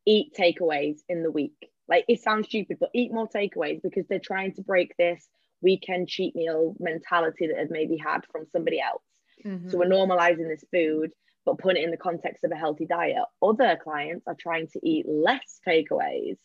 [0.05, 1.71] eat takeaways in the week.
[1.87, 5.27] Like it sounds stupid, but eat more takeaways because they're trying to break this
[5.61, 9.03] weekend cheat meal mentality that they've maybe had from somebody else.
[9.43, 9.69] Mhm.
[9.71, 11.11] So we're normalizing this food,
[11.45, 13.23] but putting it in the context of a healthy diet.
[13.41, 16.37] Other clients are trying to eat less takeaways.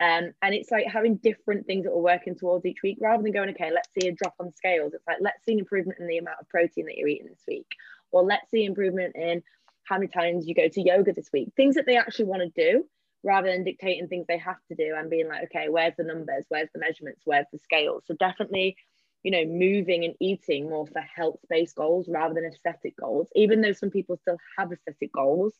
[0.00, 3.32] Um, and it's like having different things that we're working towards each week rather than
[3.32, 4.94] going, okay, let's see a drop on scales.
[4.94, 7.42] It's like, let's see an improvement in the amount of protein that you're eating this
[7.48, 7.66] week.
[8.12, 9.42] Or let's see improvement in
[9.84, 11.52] how many times you go to yoga this week.
[11.56, 12.84] Things that they actually want to do
[13.24, 16.44] rather than dictating things they have to do and being like, okay, where's the numbers?
[16.48, 17.22] Where's the measurements?
[17.24, 18.04] Where's the scales?
[18.06, 18.76] So definitely,
[19.22, 23.28] you know, moving and eating more for health-based goals rather than aesthetic goals.
[23.34, 25.54] Even though some people still have aesthetic goals,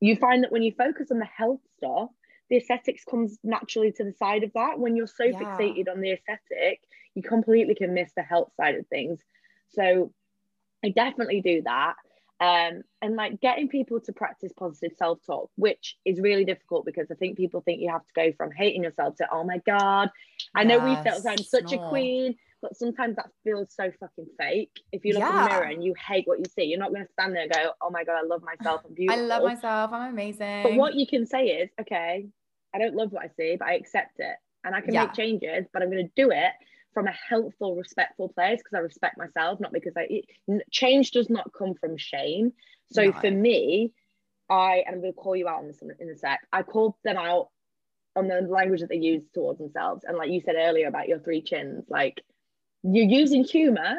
[0.00, 2.10] you find that when you focus on the health stuff,
[2.48, 4.78] the aesthetics comes naturally to the side of that.
[4.78, 5.38] When you're so Yeah.
[5.40, 6.80] fixated on the aesthetic,
[7.14, 9.22] you completely can miss the health side of things.
[9.70, 10.12] So
[10.84, 11.94] I definitely do that.
[12.40, 17.10] Um, and like getting people to practice positive self talk, which is really difficult because
[17.10, 20.10] I think people think you have to go from hating yourself to, oh my God,
[20.54, 24.80] I know we felt I'm such a queen, but sometimes that feels so fucking fake.
[24.92, 25.28] If you look yeah.
[25.30, 27.42] in the mirror and you hate what you see, you're not going to stand there
[27.42, 28.82] and go, oh my God, I love myself.
[28.86, 29.22] I'm beautiful.
[29.22, 29.92] I love myself.
[29.92, 30.62] I'm amazing.
[30.62, 32.26] But what you can say is, okay,
[32.74, 35.04] I don't love what I see, but I accept it and I can yeah.
[35.04, 36.52] make changes, but I'm going to do it
[36.92, 40.24] from a helpful, respectful place because I respect myself, not because I it,
[40.70, 42.52] change does not come from shame.
[42.92, 43.12] So no.
[43.12, 43.92] for me,
[44.48, 46.40] I and I'm going to call you out on this in, in a sec.
[46.52, 47.48] I called them out
[48.16, 51.20] on the language that they use towards themselves, and like you said earlier about your
[51.20, 52.20] three chins, like
[52.82, 53.98] you're using humor,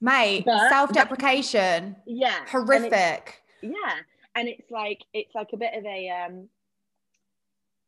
[0.00, 3.94] mate, self-deprecation, yeah, horrific, yeah,
[4.34, 6.48] and it's like it's like a bit of a um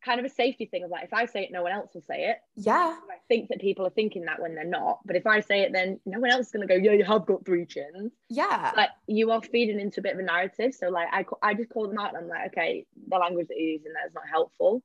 [0.04, 2.02] kind of a safety thing of like if I say it, no one else will
[2.02, 2.38] say it.
[2.56, 2.96] Yeah.
[3.10, 4.98] I think that people are thinking that when they're not.
[5.04, 7.26] But if I say it, then no one else is gonna go, yeah, you have
[7.26, 8.12] got three chins.
[8.28, 8.72] Yeah.
[8.76, 10.74] Like you are feeding into a bit of a narrative.
[10.74, 13.56] So like I I just call them out and I'm like, okay, the language that
[13.56, 14.82] you're using there is not helpful.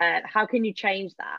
[0.00, 1.38] Uh, how can you change that?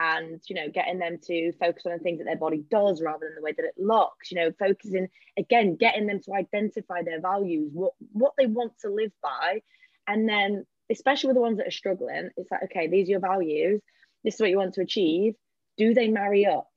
[0.00, 3.26] And you know, getting them to focus on the things that their body does rather
[3.26, 4.30] than the way that it looks.
[4.30, 8.90] You know, focusing again, getting them to identify their values, what what they want to
[8.90, 9.62] live by,
[10.08, 13.20] and then especially with the ones that are struggling, it's like, okay, these are your
[13.20, 13.80] values.
[14.22, 15.34] This is what you want to achieve.
[15.76, 16.68] Do they marry up?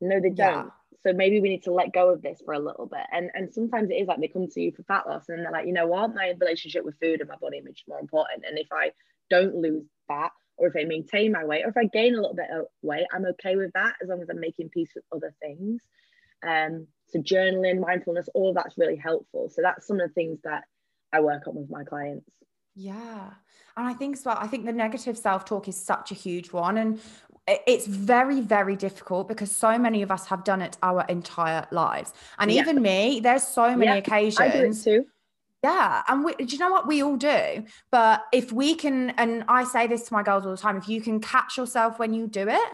[0.00, 0.66] No, they don't.
[0.66, 0.70] Yeah.
[1.04, 3.04] So maybe we need to let go of this for a little bit.
[3.12, 5.52] And and sometimes it is like they come to you for fat loss and they're
[5.52, 8.44] like, you know what, my relationship with food and my body image is more important.
[8.48, 8.92] And if I
[9.30, 10.32] don't lose fat
[10.62, 13.04] or if I maintain my weight or if I gain a little bit of weight,
[13.12, 15.82] I'm okay with that as long as I'm making peace with other things.
[16.46, 19.50] Um, so journaling, mindfulness, all of that's really helpful.
[19.50, 20.62] So that's some of the things that
[21.12, 22.30] I work on with my clients.
[22.76, 23.30] Yeah.
[23.76, 26.52] And I think as well, I think the negative self talk is such a huge
[26.52, 26.78] one.
[26.78, 27.00] And
[27.48, 32.12] it's very, very difficult because so many of us have done it our entire lives.
[32.38, 32.60] And yeah.
[32.60, 34.38] even me, there's so many yeah, occasions.
[34.38, 35.06] I do it too.
[35.62, 36.02] Yeah.
[36.08, 37.64] And we, do you know what we all do?
[37.90, 40.88] But if we can, and I say this to my girls all the time, if
[40.88, 42.72] you can catch yourself when you do it,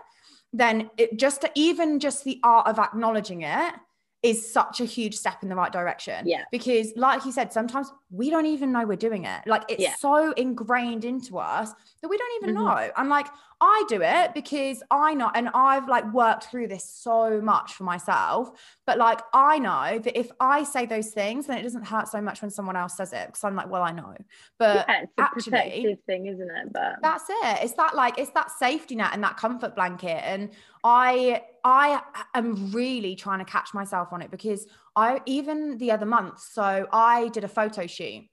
[0.52, 3.74] then it just even just the art of acknowledging it
[4.22, 6.26] is such a huge step in the right direction.
[6.26, 6.42] Yeah.
[6.50, 9.46] Because, like you said, sometimes we don't even know we're doing it.
[9.46, 9.94] Like it's yeah.
[9.98, 12.64] so ingrained into us that we don't even mm-hmm.
[12.64, 12.90] know.
[12.96, 13.28] And like
[13.60, 17.84] I do it because I know, and I've like worked through this so much for
[17.84, 18.50] myself.
[18.86, 22.20] But like I know that if I say those things, then it doesn't hurt so
[22.20, 24.16] much when someone else says it because I'm like, well, I know.
[24.58, 26.72] But yeah, it's a actually, protective thing, isn't it?
[26.72, 27.58] But that's it.
[27.62, 30.22] It's that like it's that safety net and that comfort blanket.
[30.24, 30.50] And
[30.82, 32.00] I I
[32.34, 36.86] am really trying to catch myself on it because I even the other month, so
[36.90, 38.24] I did a photo shoot.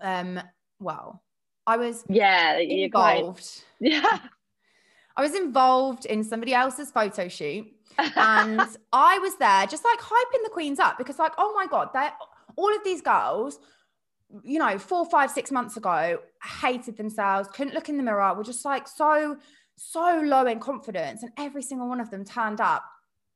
[0.00, 0.40] Um,
[0.78, 1.24] well,
[1.66, 3.38] I was yeah involved.
[3.38, 4.18] Quite, yeah,
[5.16, 7.66] I was involved in somebody else's photo shoot,
[7.98, 8.60] and
[8.92, 12.08] I was there just like hyping the queens up because like oh my god, they
[12.54, 13.58] all of these girls.
[14.42, 16.18] You know, four, five, six months ago,
[16.60, 19.36] hated themselves, couldn't look in the mirror, were just like so
[19.76, 21.22] so low in confidence.
[21.22, 22.84] And every single one of them turned up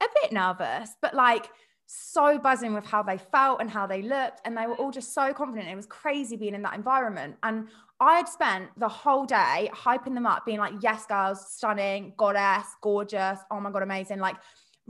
[0.01, 1.49] a bit nervous, but like
[1.87, 4.41] so buzzing with how they felt and how they looked.
[4.45, 5.69] And they were all just so confident.
[5.69, 7.37] It was crazy being in that environment.
[7.43, 7.69] And
[8.01, 12.67] I had spent the whole day hyping them up, being like, yes, girls, stunning, goddess,
[12.83, 13.39] gorgeous.
[13.51, 14.19] Oh my God, amazing.
[14.19, 14.37] Like,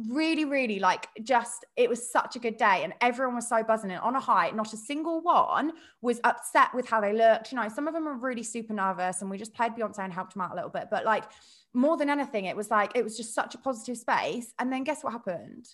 [0.06, 3.90] really, really like just it was such a good day and everyone was so buzzing
[3.90, 4.50] and on a high.
[4.50, 7.50] Not a single one was upset with how they looked.
[7.50, 10.12] You know, some of them were really super nervous and we just played Beyonce and
[10.12, 10.88] helped them out a little bit.
[10.90, 11.24] But like
[11.74, 14.52] more than anything, it was like it was just such a positive space.
[14.58, 15.68] And then guess what happened?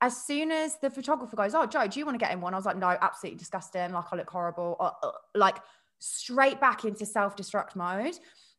[0.00, 2.54] As soon as the photographer goes, Oh, Joe, do you want to get in one?
[2.54, 3.92] I was like, No, absolutely disgusting.
[3.92, 4.76] Like, I look horrible.
[4.80, 5.58] Uh, uh, like,
[6.00, 8.14] straight back into self destruct mode.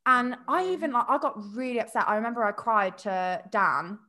[0.06, 2.08] And I even like, I got really upset.
[2.08, 4.00] I remember I cried to Dan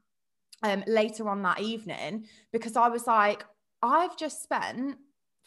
[0.62, 3.44] um, later on that evening because I was like,
[3.82, 4.98] I've just spent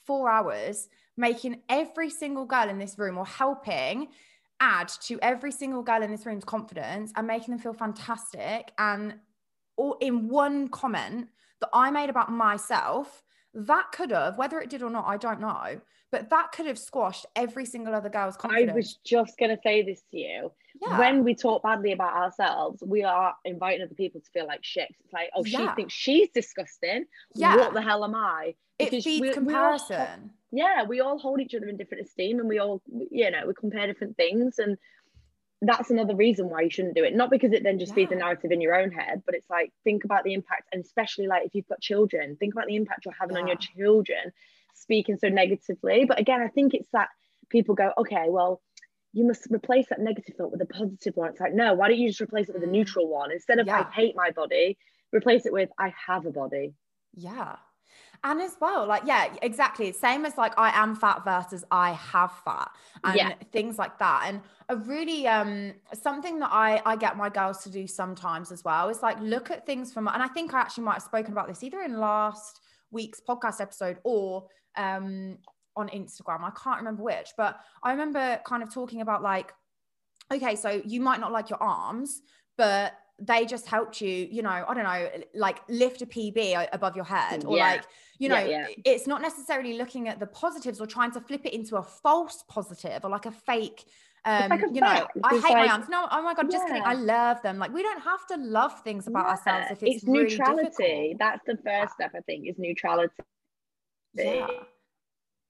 [0.06, 4.10] four hours making every single girl in this room or helping
[4.60, 8.72] add to every single girl in this room's confidence and making them feel fantastic.
[8.78, 9.16] And
[9.78, 11.30] all in one comment
[11.62, 13.24] that I made about myself,
[13.56, 16.78] that could have, whether it did or not, I don't know, but that could have
[16.78, 18.72] squashed every single other girl's confidence.
[18.72, 21.00] I was just going to say this to you yeah.
[21.00, 24.90] when we talk badly about ourselves, we are inviting other people to feel like shit.
[25.04, 25.70] It's like, oh, yeah.
[25.70, 27.06] she thinks she's disgusting.
[27.34, 27.56] Yeah.
[27.56, 28.56] What the hell am I?
[28.78, 30.32] Because it feeds we, comparison.
[30.52, 33.32] We all, yeah, we all hold each other in different esteem and we all, you
[33.32, 34.60] know, we compare different things.
[34.60, 34.78] And
[35.62, 37.16] that's another reason why you shouldn't do it.
[37.16, 37.96] Not because it then just yeah.
[37.96, 40.68] feeds a narrative in your own head, but it's like, think about the impact.
[40.72, 43.58] And especially like if you've got children, think about the impact you're having on your
[43.58, 44.32] children
[44.76, 46.06] speaking so negatively.
[46.06, 47.10] But again, I think it's that
[47.50, 48.62] people go, okay, well,
[49.14, 51.30] you must replace that negative thought with a positive one.
[51.30, 52.72] It's like, no, why don't you just replace it with a mm.
[52.72, 53.32] neutral one?
[53.32, 53.86] Instead of yeah.
[53.88, 54.78] I hate my body,
[55.14, 56.74] replace it with I have a body.
[57.14, 57.56] Yeah.
[58.26, 62.32] And as well like yeah exactly same as like i am fat versus i have
[62.44, 62.70] fat
[63.04, 63.34] and yeah.
[63.52, 67.70] things like that and a really um something that i i get my girls to
[67.70, 70.84] do sometimes as well is like look at things from and i think i actually
[70.84, 72.62] might have spoken about this either in last
[72.92, 75.38] week's podcast episode or um
[75.76, 79.54] on instagram i can't remember which but i remember kind of talking about like
[80.34, 82.24] okay so you might not like your arms
[82.58, 86.96] but they just helped you, you know, I don't know, like lift a PB above
[86.96, 87.72] your head or yeah.
[87.72, 87.86] like,
[88.20, 88.76] you know, yeah, yeah.
[88.86, 92.44] it's not necessarily looking at the positives or trying to flip it into a false
[92.48, 93.86] positive or like a fake.
[94.26, 95.86] Um, like a you know, I hate like, my arms.
[95.88, 96.82] No, oh my god, just kidding.
[96.84, 97.60] I love them.
[97.60, 100.70] Like we don't have to love things about ourselves if it's, it's really neutrality.
[100.70, 101.20] Difficult.
[101.20, 103.14] That's the first step, I think, is neutrality.
[104.16, 104.48] Yeah.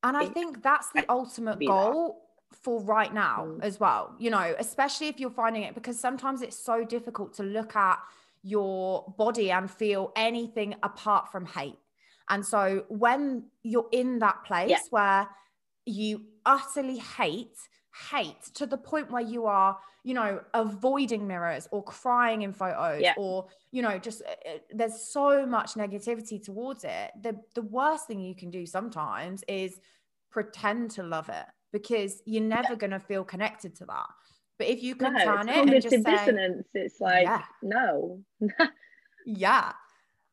[0.04, 2.25] And I think that's the ultimate goal
[2.62, 3.63] for right now mm.
[3.63, 7.44] as well, you know, especially if you're finding it because sometimes it's so difficult to
[7.44, 8.00] look at
[8.44, 11.80] your body and feel anything apart from hate.
[12.30, 14.80] And so when you're in that place yeah.
[14.89, 15.28] where
[15.86, 17.58] you utterly hate,
[18.12, 23.02] hate to the point where you are, you know, avoiding mirrors or crying in photos
[23.02, 23.13] yeah.
[23.18, 27.12] or, you know, just uh, there's so much negativity towards it.
[27.22, 29.80] The the worst thing you can do sometimes is
[30.30, 32.76] pretend to love it because you're never yeah.
[32.76, 34.08] going to feel connected to that.
[34.58, 37.42] But if you can no, turn it and just say, dissonance, it's like yeah.
[37.62, 38.22] no.
[39.26, 39.74] yeah.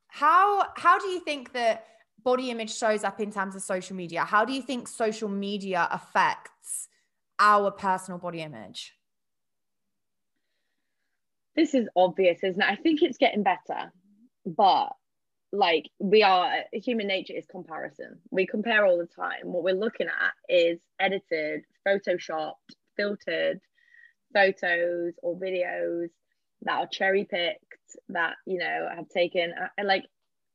[0.07, 1.85] How how do you think that
[2.23, 4.23] body image shows up in terms of social media?
[4.23, 6.87] How do you think social media affects
[7.41, 8.93] our personal body image?
[11.57, 12.69] This is obvious, isn't it?
[12.69, 13.91] I think it's getting better,
[14.47, 14.91] but
[15.53, 20.07] like we are human nature is comparison we compare all the time what we're looking
[20.07, 22.55] at is edited photoshopped
[22.97, 23.61] filtered
[24.33, 26.09] photos or videos
[26.63, 30.05] that are cherry picked that you know have taken and like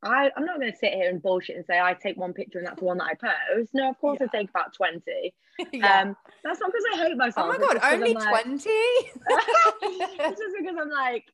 [0.04, 2.60] I, I'm not going to sit here and bullshit and say I take one picture
[2.60, 3.72] and that's the one that I post.
[3.74, 4.28] No, of course yeah.
[4.32, 5.02] I take about 20.
[5.74, 6.02] yeah.
[6.02, 7.48] Um, that's not because I hate myself.
[7.48, 8.70] Oh my God, only 20?
[8.70, 11.26] it's just because I'm like,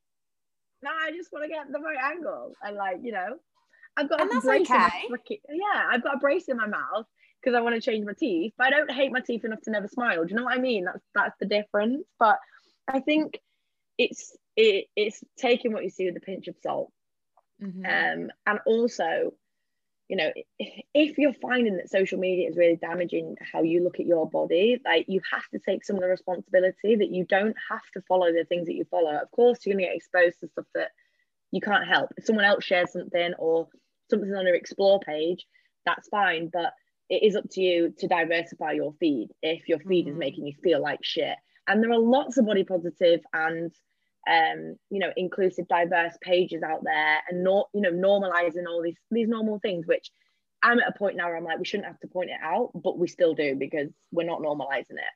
[0.82, 2.54] no, nah, I just want to get the right angle.
[2.62, 3.38] And like, you know,
[3.96, 5.06] I've got and a brace okay.
[5.06, 5.18] in my
[5.50, 7.06] yeah, I've got a brace in my mouth
[7.42, 9.72] because I want to change my teeth, but I don't hate my teeth enough to
[9.72, 10.24] never smile.
[10.24, 10.86] Do you know what I mean?
[10.86, 12.06] That's that's the difference.
[12.20, 12.40] But
[12.88, 13.40] I think
[13.98, 16.92] it's it, it's taking what you see with a pinch of salt.
[17.62, 17.86] Mm-hmm.
[17.86, 19.34] Um, and also,
[20.10, 20.32] you know,
[20.94, 24.80] if you're finding that social media is really damaging how you look at your body,
[24.86, 28.32] like you have to take some of the responsibility that you don't have to follow
[28.32, 29.16] the things that you follow.
[29.16, 30.92] Of course, you're gonna get exposed to stuff that
[31.52, 32.12] you can't help.
[32.18, 33.68] If someone else shares something or
[34.10, 35.46] something on your explore page,
[35.86, 36.50] that's fine.
[36.52, 36.74] But
[37.10, 40.16] it is up to you to diversify your feed if your feed mm-hmm.
[40.16, 41.36] is making you feel like shit.
[41.68, 43.72] And there are lots of body positive and
[44.30, 48.96] um, you know, inclusive, diverse pages out there and not, you know, normalizing all these
[49.12, 50.12] these normal things, which
[50.62, 52.72] I'm at a point now where I'm like, we shouldn't have to point it out,
[52.74, 55.14] but we still do because we're not normalizing it.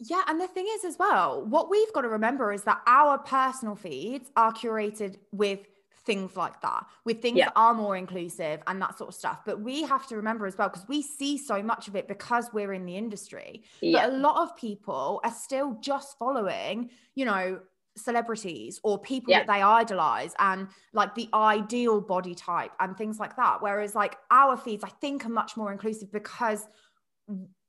[0.00, 3.18] Yeah, and the thing is as well, what we've got to remember is that our
[3.18, 5.60] personal feeds are curated with
[6.04, 7.46] things like that with things yeah.
[7.46, 10.56] that are more inclusive and that sort of stuff but we have to remember as
[10.58, 14.06] well because we see so much of it because we're in the industry yeah.
[14.06, 17.58] but a lot of people are still just following you know
[17.96, 19.38] celebrities or people yeah.
[19.40, 24.16] that they idolize and like the ideal body type and things like that whereas like
[24.30, 26.66] our feeds i think are much more inclusive because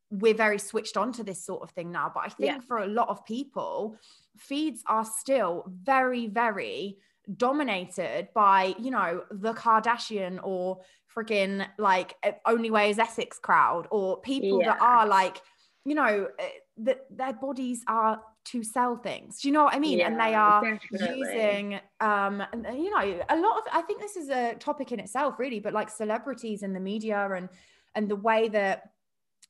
[0.09, 2.59] we're very switched on to this sort of thing now but i think yeah.
[2.67, 3.95] for a lot of people
[4.35, 6.97] feeds are still very very
[7.37, 10.79] dominated by you know the kardashian or
[11.15, 14.73] freaking like only way is essex crowd or people yeah.
[14.73, 15.41] that are like
[15.85, 19.79] you know eh, that their bodies are to sell things do you know what i
[19.79, 21.19] mean yeah, and they are definitely.
[21.19, 25.39] using um you know a lot of i think this is a topic in itself
[25.39, 27.49] really but like celebrities in the media and
[27.95, 28.89] and the way that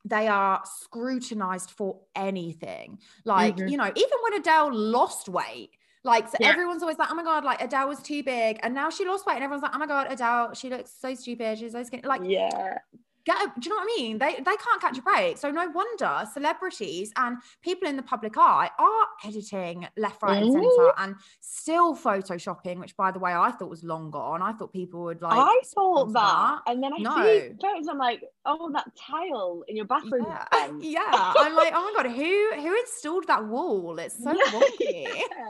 [0.05, 3.67] they are scrutinized for anything like mm-hmm.
[3.67, 5.71] you know even when adele lost weight
[6.05, 6.49] like, so yeah.
[6.49, 8.59] everyone's always like, oh my God, like Adele was too big.
[8.63, 9.35] And now she lost weight.
[9.35, 11.59] And everyone's like, oh my God, Adele, she looks so stupid.
[11.59, 12.03] She's so skinny.
[12.03, 12.77] Like, yeah
[13.25, 14.17] get a, do you know what I mean?
[14.17, 15.37] They they can't catch a break.
[15.37, 20.53] So no wonder celebrities and people in the public eye are editing left, right, and
[20.53, 24.41] center and still photoshopping, which by the way I thought was long gone.
[24.41, 26.61] I thought people would like I thought that.
[26.65, 26.71] that.
[26.71, 27.23] And then I no.
[27.23, 30.25] see photos, I'm like, oh that tile in your bathroom.
[30.27, 30.69] Yeah.
[30.79, 31.01] yeah.
[31.37, 33.97] I'm like, oh my god, who who installed that wall?
[33.99, 34.51] It's so yeah.
[34.51, 35.05] wonky.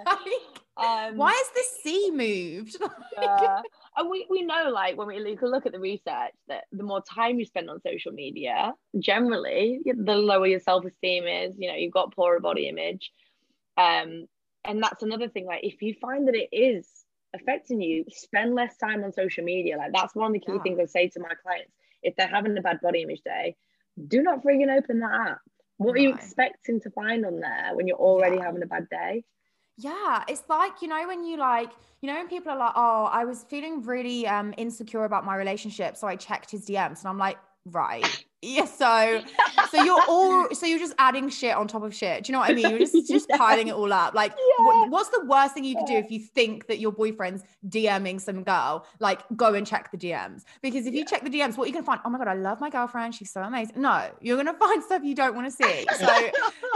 [0.06, 2.78] like, um, why is the sea moved?
[3.22, 3.62] yeah
[3.98, 7.02] and we, we know like when we look look at the research that the more
[7.02, 11.94] time you spend on social media generally the lower your self-esteem is you know you've
[11.94, 13.12] got poorer body image
[13.78, 14.26] um
[14.66, 18.76] and that's another thing like if you find that it is affecting you spend less
[18.78, 20.62] time on social media like that's one of the key yeah.
[20.62, 21.72] things i say to my clients
[22.06, 23.56] if they're having a bad body image day,
[24.08, 25.42] do not frigging open that app.
[25.78, 28.44] What are you expecting to find on there when you're already Yeah.
[28.44, 29.26] having a bad day?
[29.78, 31.72] Yeah, it's like, you know, when you like,
[32.02, 35.36] you know, when people are like, oh, I was feeling really um insecure about my
[35.36, 38.06] relationship, so I checked his DMs, and I'm like, right,
[38.42, 39.22] yeah, so
[39.72, 42.24] so you're all so you're just adding shit on top of shit.
[42.24, 42.70] Do you know what I mean?
[42.70, 43.38] You're just just Yeah.
[43.38, 44.14] piling it all up.
[44.14, 44.66] Like, Yeah.
[44.66, 48.22] what, what's the worst thing you could do if you think that your boyfriend's DMing
[48.22, 48.86] some girl?
[49.02, 51.74] Like, go and check the DMs because if you check the DMs, what are you
[51.74, 52.00] gonna find?
[52.06, 53.14] Oh my god, I love my girlfriend.
[53.16, 53.82] She's so amazing.
[53.82, 55.86] No, you're gonna find stuff you don't want to see.
[55.98, 56.06] So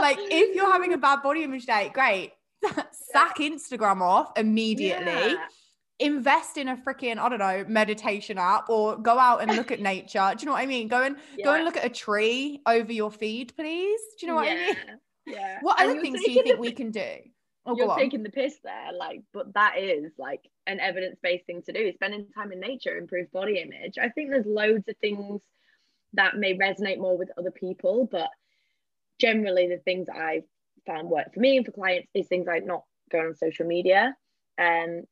[0.00, 2.32] like if you're having a bad body image day, great.
[3.12, 5.06] Sack Instagram off immediately.
[5.06, 5.46] Yeah.
[5.98, 9.80] Invest in a freaking, I don't know, meditation app or go out and look at
[9.92, 10.32] nature.
[10.34, 10.88] Do you know what I mean?
[10.88, 14.00] Go and go and look at a tree over your feed, please.
[14.18, 14.76] Do you know what I mean?
[15.26, 15.58] Yeah.
[15.60, 17.16] What And other things do you think the we can do?
[17.66, 21.72] Oh, You're taking the piss there, like, but that is like an evidence-based thing to
[21.72, 21.92] do.
[21.92, 23.98] Spending time in nature improves body image.
[23.98, 25.42] I think there's loads of things
[26.14, 28.30] that may resonate more with other people, but
[29.20, 30.44] generally the things I've
[30.90, 34.14] found work for me and for clients is things like not going on social media.
[34.58, 35.02] Um,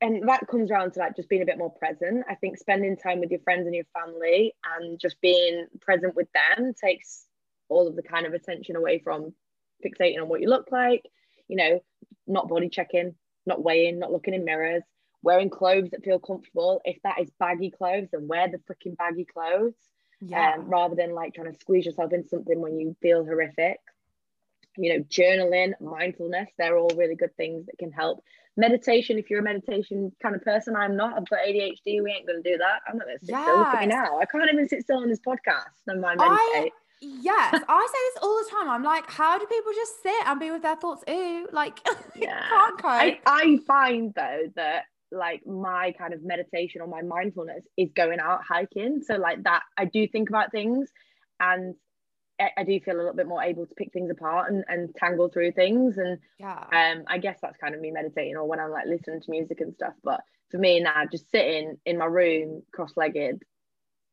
[0.00, 2.24] and that comes around to like just being a bit more present.
[2.28, 6.28] I think spending time with your friends and your family and just being present with
[6.32, 7.24] them takes
[7.68, 9.32] all of the kind of attention away from
[9.84, 11.02] fixating on what you look like,
[11.48, 11.80] you know,
[12.26, 13.14] not body checking,
[13.46, 14.82] not weighing, not looking in mirrors,
[15.22, 16.80] wearing clothes that feel comfortable.
[16.84, 19.74] If that is baggy clothes, then wear the freaking baggy clothes
[20.20, 20.54] yeah.
[20.54, 23.78] um, rather than like trying to squeeze yourself in something when you feel horrific.
[24.78, 28.22] You know, journaling, mindfulness, they're all really good things that can help.
[28.56, 31.16] Meditation, if you're a meditation kind of person, I'm not.
[31.16, 32.02] I've got ADHD.
[32.02, 32.80] We ain't going to do that.
[32.88, 33.58] I'm not going to sit still.
[33.58, 34.18] Look at me now.
[34.18, 35.66] I can't even sit still on this podcast.
[35.86, 36.70] Never mind I-
[37.00, 38.68] Yes, I say this all the time.
[38.68, 41.04] I'm like, how do people just sit and be with their thoughts?
[41.08, 41.78] Ooh, like,
[42.16, 42.42] Yeah.
[42.48, 42.84] can't cope.
[42.90, 48.18] I, I find though that like my kind of meditation or my mindfulness is going
[48.18, 49.00] out hiking.
[49.06, 50.90] So like that, I do think about things
[51.38, 51.76] and
[52.40, 55.28] I, do feel a little bit more able to pick things apart and, and tangle
[55.28, 55.98] through things.
[55.98, 56.64] And yeah.
[56.72, 59.60] um, I guess that's kind of me meditating or when I'm like listening to music
[59.60, 59.94] and stuff.
[60.04, 60.20] But
[60.50, 63.42] for me now, just sitting in my room cross-legged,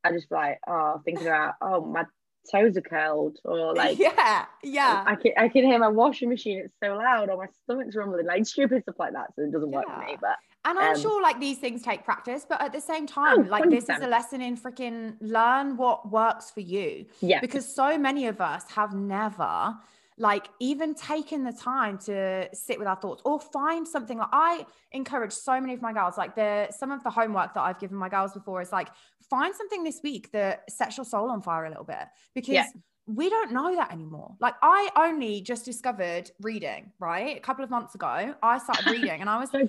[0.03, 2.05] I just like, oh, thinking about, oh, my
[2.51, 5.03] toes are curled or like yeah, yeah.
[5.05, 6.59] I can I can hear my washing machine.
[6.59, 9.33] It's so loud, or my stomach's rumbling, like stupid stuff like that.
[9.35, 10.17] So it doesn't work for me.
[10.19, 10.37] But
[10.67, 13.49] And I'm Um, sure like these things take practice, but at the same time, Oh,
[13.49, 17.05] like this is a lesson in freaking learn what works for you.
[17.21, 19.77] yeah, Because so many of us have never
[20.17, 24.65] like even taken the time to sit with our thoughts or find something like I
[24.93, 27.97] encourage so many of my girls, like the some of the homework that I've given
[27.97, 28.89] my girls before is like
[29.29, 32.65] find something this week that sets your soul on fire a little bit because Yeah.
[33.07, 34.35] we don't know that anymore.
[34.39, 37.37] Like I only just discovered reading, right?
[37.37, 39.59] A couple of months ago, I started reading and I was so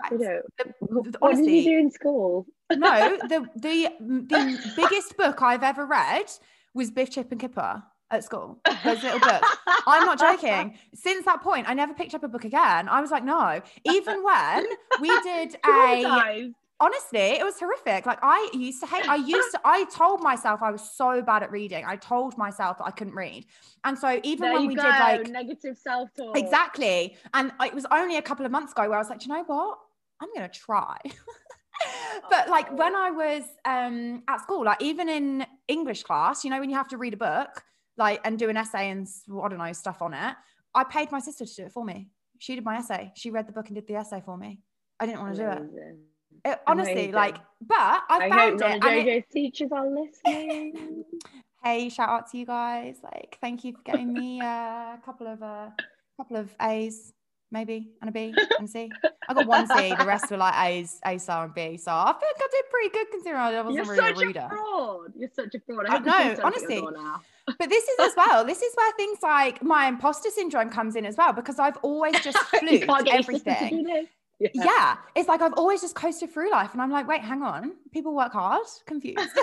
[0.00, 0.20] Right.
[0.20, 2.46] Joe, the- what did you do in school?
[2.70, 6.26] no, the the the biggest book I've ever read
[6.74, 8.58] was Biff, Chip, and Kipper at school.
[8.84, 9.56] Those little books.
[9.86, 10.78] I'm not joking.
[10.94, 12.88] Since that point, I never picked up a book again.
[12.88, 13.60] I was like, no.
[13.84, 14.66] Even when
[15.00, 16.52] we did a.
[16.82, 18.04] honestly, it was horrific.
[18.06, 21.42] Like I used to hate, I used to, I told myself I was so bad
[21.42, 21.84] at reading.
[21.86, 23.46] I told myself that I couldn't read.
[23.84, 24.82] And so even There when we go.
[24.82, 26.36] did like negative self-talk.
[26.36, 27.16] Exactly.
[27.32, 29.34] And it was only a couple of months ago where I was like, "Do you
[29.34, 29.78] know what?
[30.20, 30.98] I'm going to try.
[32.30, 36.60] but like when I was um, at school, like even in English class, you know,
[36.60, 37.64] when you have to read a book,
[37.96, 40.34] like and do an essay and I don't know stuff on it,
[40.74, 42.08] I paid my sister to do it for me.
[42.38, 43.12] She did my essay.
[43.16, 44.60] She read the book and did the essay for me.
[44.98, 45.96] I didn't want to do it.
[46.44, 46.58] Amazing.
[46.58, 47.12] It- honestly, Amazing.
[47.12, 47.36] like,
[47.66, 51.04] but I, I found it, it- teachers are listening.
[51.64, 55.28] hey shout out to you guys like thank you for getting me uh, a couple
[55.28, 55.68] of uh
[56.16, 57.12] couple of a's
[57.52, 58.90] maybe and a b and c
[59.28, 62.12] i got one c the rest were like a's a star and b so i
[62.18, 65.12] think i did pretty good considering i wasn't You're really such a reader a fraud.
[65.16, 65.86] You're such a fraud.
[65.88, 66.74] I I know, the police don't open honestly.
[66.74, 67.20] your door now.
[67.60, 71.06] but this is as well this is where things like my imposter syndrome comes in
[71.06, 74.06] as well because i've always just You fluked can't get your sister to everything
[74.54, 74.64] this.
[74.64, 77.72] yeah it's like i've always just coasted through life and i'm like wait hang on
[77.92, 79.18] people work hard confused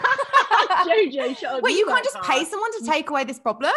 [0.87, 1.61] Jojo, shut up.
[1.63, 2.27] wait you can't just hard.
[2.39, 3.73] pay someone to take away this problem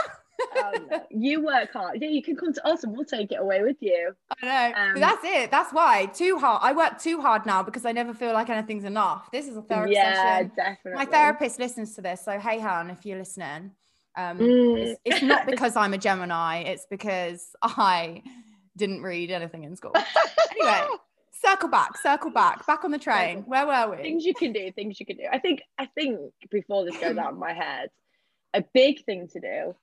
[0.56, 1.00] Oh, no.
[1.10, 2.02] You work hard.
[2.02, 4.12] Yeah, you can come to us and we'll take it away with you.
[4.42, 4.80] I know.
[4.94, 5.50] Um, that's it.
[5.52, 6.06] That's why.
[6.06, 6.60] Too hard.
[6.64, 9.30] I work too hard now because I never feel like anything's enough.
[9.30, 10.52] This is a therapy yeah, session.
[10.56, 10.92] definitely.
[10.94, 12.22] My therapist listens to this.
[12.24, 13.70] So, hey, Han, if you're listening,
[14.16, 14.78] um, Mm.
[14.78, 18.22] it's, it's not because I'm a Gemini, it's because I
[18.76, 19.94] didn't read anything in school.
[20.60, 20.86] Anyway,
[21.44, 23.38] circle back, circle back, back on the train.
[23.46, 24.02] Where were we?
[24.02, 25.24] things you can do, things you can do.
[25.30, 26.18] I think I think
[26.50, 27.90] before this goes out of my head,
[28.54, 29.74] a big thing to do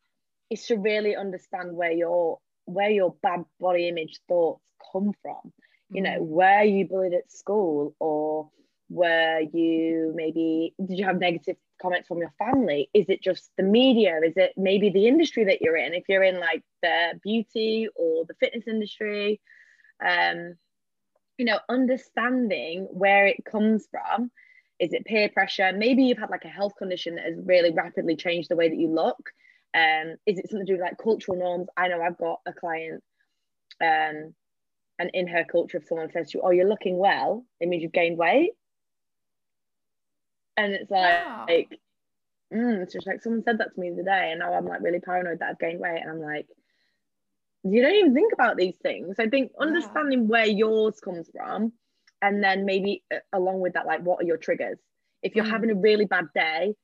[0.49, 5.53] is to really understand where your where your bad body image thoughts come from.
[5.91, 6.28] You know, Mm.
[6.28, 8.51] where you bullied at school or
[8.89, 12.89] where you maybe did you have negative comments from your family?
[12.93, 14.20] Is it just the media?
[14.24, 15.93] Is it maybe the industry that you're in?
[15.93, 19.39] If you're in like the beauty or the fitness industry,
[20.05, 20.55] um,
[21.40, 24.30] you know, understanding where it comes from.
[24.80, 25.72] Is it peer pressure?
[25.76, 28.78] Maybe you've had like a health condition that has really rapidly changed the way that
[28.78, 29.32] you look.
[29.74, 31.68] Um, is it something to do with like cultural norms?
[31.76, 33.04] I know I've got a client,
[33.82, 34.34] um,
[35.00, 37.84] and in her culture, if someone says to you, "Oh, you're looking well," it means
[37.84, 38.54] you've gained weight
[40.60, 41.46] and it's like, wow.
[41.48, 41.80] like
[42.54, 45.00] mm, it's just like someone said that to me today, and now I'm like really
[45.00, 46.48] paranoid that I've gained weight, and I'm like,
[47.64, 49.16] you don't even think about these things.
[49.20, 50.28] I think understanding yeah.
[50.28, 51.74] where yours comes from,
[52.22, 54.80] and then maybe uh, along with that, like what are your triggers?
[55.22, 55.51] If you're mm.
[55.51, 56.76] having a really bad day,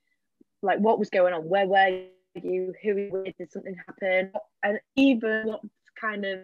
[0.61, 1.47] like what was going on?
[1.47, 2.03] Where were
[2.35, 2.73] you?
[2.83, 3.37] Who were you with?
[3.37, 4.31] Did something happen?
[4.63, 5.61] And even what
[5.99, 6.39] kind of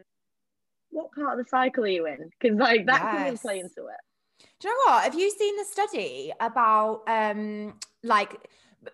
[0.91, 2.29] what part of the cycle are you in?
[2.39, 3.29] Because like that yes.
[3.29, 4.47] can play into it.
[4.59, 5.03] Do you know what?
[5.03, 7.73] Have you seen the study about um
[8.03, 8.49] like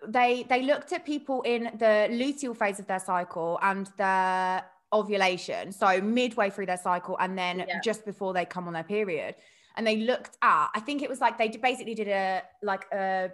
[0.06, 4.62] they they looked at people in the luteal phase of their cycle and the
[4.92, 7.80] ovulation, so midway through their cycle and then yeah.
[7.84, 9.34] just before they come on their period.
[9.76, 13.30] And they looked at, I think it was like they basically did a like a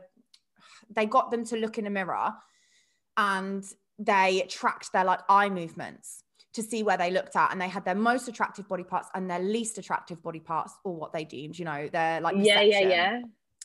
[0.91, 2.33] they got them to look in a mirror
[3.17, 3.65] and
[3.99, 6.25] they tracked their like eye movements
[6.55, 9.31] to see where they looked at and they had their most attractive body parts and
[9.31, 12.81] their least attractive body parts or what they deemed you know their like yeah yeah
[12.81, 13.21] yeah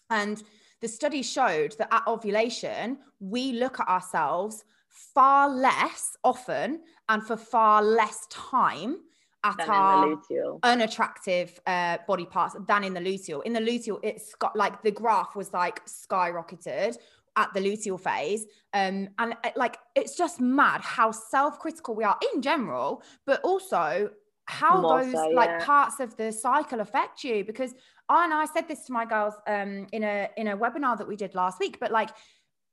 [0.09, 0.43] and
[0.81, 7.37] the study showed that at ovulation we look at ourselves far less often and for
[7.37, 8.97] far less time
[9.43, 10.17] at than our
[10.63, 13.43] unattractive uh, body parts than in the luteal.
[13.45, 16.97] In the luteal, it's got like the graph was like skyrocketed
[17.37, 18.45] at the luteal phase.
[18.73, 24.09] Um, and uh, like it's just mad how self-critical we are in general, but also
[24.45, 27.45] how More those so, like parts of the cycle affect you.
[27.45, 27.73] Because
[28.09, 31.07] I and I said this to my girls um, in a in a webinar that
[31.07, 32.09] we did last week, but like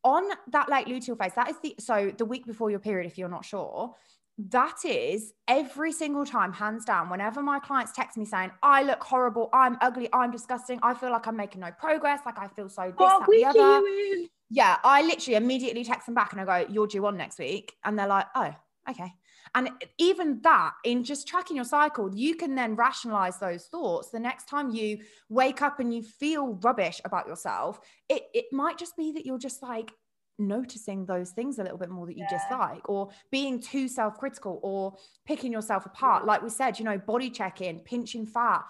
[0.05, 3.19] on that like luteal phase, that is the so the week before your period, if
[3.19, 3.95] you're not sure,
[4.39, 9.03] that is every single time, hands down, whenever my clients text me saying, I look
[9.03, 12.69] horrible, I'm ugly, I'm disgusting, I feel like I'm making no progress, like I feel
[12.69, 14.29] so this, oh, that, the other.
[14.51, 17.75] Yeah, I literally immediately text them back and I go, You're due on next week.
[17.85, 18.53] And they're like, Oh,
[18.89, 19.13] okay.
[19.57, 24.11] And even that, in just tracking your cycle, you can then rationalize those thoughts.
[24.11, 24.99] The next time you
[25.31, 27.81] wake up and you feel rubbish about yourself,
[28.11, 29.91] it, it might just be that you're just like,
[30.39, 32.39] noticing those things a little bit more that you yeah.
[32.39, 34.95] dislike or being too self-critical or
[35.25, 38.63] picking yourself apart like we said you know body checking pinching fat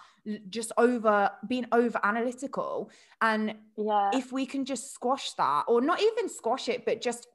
[0.49, 2.89] just over being over analytical
[3.21, 7.27] and yeah if we can just squash that or not even squash it but just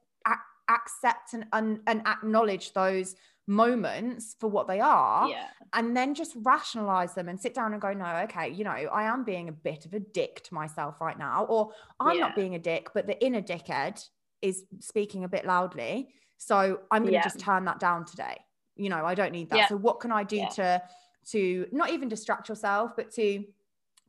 [0.68, 3.14] accept and, and and acknowledge those
[3.52, 5.46] moments for what they are yeah.
[5.72, 9.02] and then just rationalize them and sit down and go no okay you know i
[9.02, 12.22] am being a bit of a dick to myself right now or i'm yeah.
[12.22, 14.02] not being a dick but the inner dickhead
[14.42, 16.08] is speaking a bit loudly.
[16.36, 17.22] So I'm going to yeah.
[17.22, 18.36] just turn that down today.
[18.76, 19.68] You know, I don't need that.
[19.68, 20.82] So what can I do to
[21.30, 23.44] to not even distract yourself, but to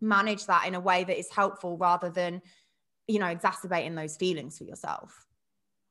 [0.02, 2.41] manage that in a way that is helpful rather than,
[3.08, 5.28] you know, exacerbating those feelings for yourself.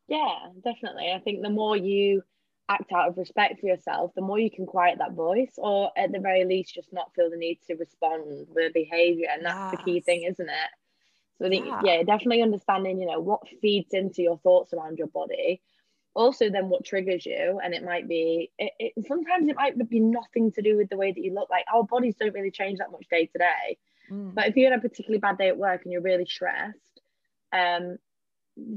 [0.09, 0.35] Yeah,
[0.65, 1.13] definitely.
[1.15, 2.25] I think the more you
[2.69, 6.13] act out of respect for yourself, the more you can quiet that voice, or at
[6.13, 9.29] the very least, just not feel the need to respond with behavior.
[9.33, 9.71] And that's yes.
[9.73, 10.71] the key thing, isn't it?
[11.39, 11.81] So I think, yeah.
[11.85, 15.61] yeah, definitely understanding, you know, what feeds into your thoughts around your body.
[16.15, 19.99] Also, then what triggers you, and it might be, it, it, sometimes it might be
[19.99, 21.49] nothing to do with the way that you look.
[21.51, 23.79] Like our bodies don't really change that much day to day.
[24.11, 24.35] Mm.
[24.35, 27.01] But if you had a particularly bad day at work and you're really stressed,
[27.53, 27.97] um,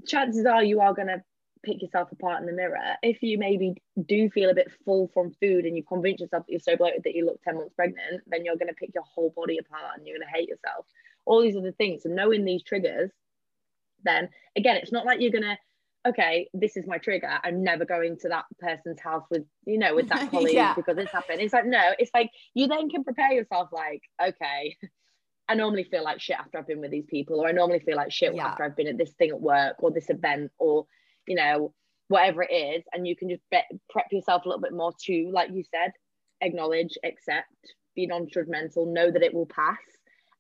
[0.07, 1.21] chances are you are going to
[1.65, 2.95] pick yourself apart in the mirror.
[3.01, 3.75] If you maybe
[4.07, 7.01] do feel a bit full from food and you convince yourself that you're so bloated
[7.03, 9.97] that you look 10 months pregnant, then you're going to pick your whole body apart
[9.97, 10.85] and you're going to hate yourself
[11.25, 12.03] all these other things.
[12.03, 13.11] So knowing these triggers,
[14.03, 15.57] then again, it's not like you're gonna,
[16.07, 17.39] okay, this is my trigger.
[17.43, 20.73] I'm never going to that person's house with, you know, with that colleague yeah.
[20.75, 21.41] because this happened.
[21.41, 24.77] It's like, no, it's like you then can prepare yourself like, okay,
[25.47, 27.97] I normally feel like shit after I've been with these people, or I normally feel
[27.97, 28.47] like shit yeah.
[28.47, 30.87] after I've been at this thing at work or this event or,
[31.27, 31.73] you know,
[32.07, 32.83] whatever it is.
[32.93, 35.91] And you can just be- prep yourself a little bit more to, like you said,
[36.41, 37.47] acknowledge, accept,
[37.95, 39.77] be non judgmental, know that it will pass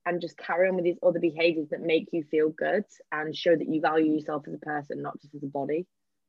[0.05, 3.55] and just carry on with these other behaviors that make you feel good and show
[3.55, 5.87] that you value yourself as a person, not just as a body.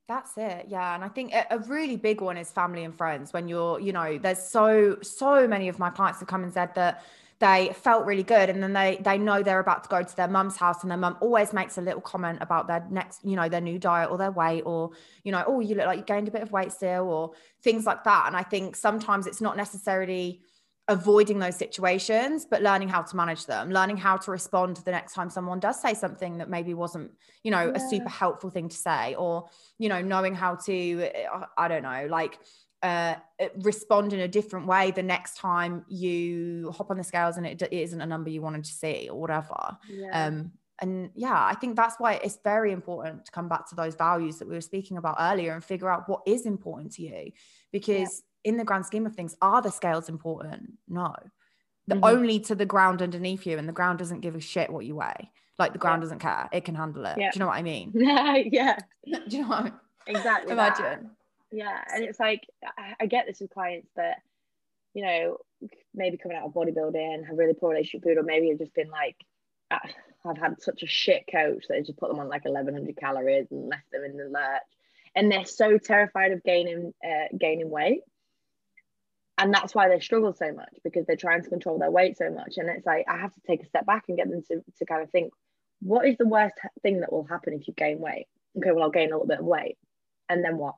[0.09, 0.67] That's it.
[0.69, 0.95] Yeah.
[0.95, 3.33] And I think a, really big one is family and friends.
[3.33, 6.75] When you're, you know, there's so, so many of my clients have come and said
[6.77, 7.05] that
[7.39, 10.29] they felt really good and then they they know they're about to go to their
[10.29, 13.49] mum's house and their mum always makes a little comment about their next you know
[13.49, 14.91] their new diet or their weight or
[15.23, 17.33] you know oh you look like you gained a bit of weight still or
[17.63, 20.41] things like that and i think sometimes it's not necessarily
[20.89, 25.13] avoiding those situations but learning how to manage them learning how to respond the next
[25.13, 27.11] time someone does say something that maybe wasn't
[27.43, 27.73] you know yeah.
[27.75, 29.47] a super helpful thing to say or
[29.79, 32.39] you know knowing how to uh, i don't know like
[32.83, 33.15] uh,
[33.59, 37.61] respond in a different way the next time you hop on the scales and it,
[37.63, 40.27] it isn't a number you wanted to see or whatever yeah.
[40.27, 40.53] um
[40.83, 44.39] and yeah i think that's why it's very important to come back to those values
[44.39, 47.33] that we were speaking about earlier and figure out what is important to you
[47.73, 50.75] because in the grand scheme of things, are the scales important?
[50.89, 51.13] No.
[51.89, 52.05] The mm-hmm.
[52.05, 54.95] only to the ground underneath you, and the ground doesn't give a shit what you
[54.95, 55.31] weigh.
[55.59, 56.05] Like the ground yeah.
[56.05, 57.19] doesn't care; it can handle it.
[57.19, 57.31] Yeah.
[57.33, 57.93] Do you know what I mean?
[57.95, 58.79] yeah.
[59.05, 59.73] Do you know what I mean?
[60.07, 60.53] Exactly.
[60.53, 60.85] Imagine.
[60.85, 61.11] That.
[61.53, 62.47] Yeah, and it's like
[63.01, 64.19] I get this with clients that,
[64.95, 65.39] you know,
[65.95, 68.91] maybe coming out of bodybuilding, have really poor relationship food, or maybe have just been
[68.91, 69.17] like,
[69.71, 73.47] I've had such a shit coach that they just put them on like 1100 calories
[73.51, 74.63] and left them in the lurch,
[75.15, 78.01] and they're so terrified of gaining uh, gaining weight.
[79.39, 82.31] And that's why they struggle so much because they're trying to control their weight so
[82.31, 82.57] much.
[82.57, 84.87] And it's like i have to take a step back and get them to, to
[84.87, 85.31] kind of think
[85.81, 88.27] what is the worst thing that will happen if you gain weight?
[88.57, 89.77] Okay well i'll gain a little bit of weight.
[90.29, 90.77] And then what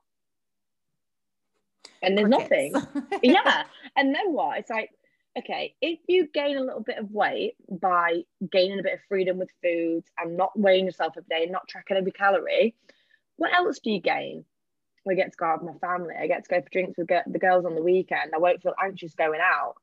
[2.03, 2.73] and there's Crickets.
[2.73, 3.65] nothing yeah
[3.97, 4.91] and then what it's like
[5.39, 9.39] okay if you gain a little bit of weight by gaining a bit of freedom
[9.39, 12.75] with food and not weighing yourself every day and not tracking every calorie
[13.37, 14.45] what else do you gain
[15.11, 16.15] I get to go out with my family.
[16.19, 18.33] I get to go for drinks with the girls on the weekend.
[18.35, 19.75] I won't feel anxious going out.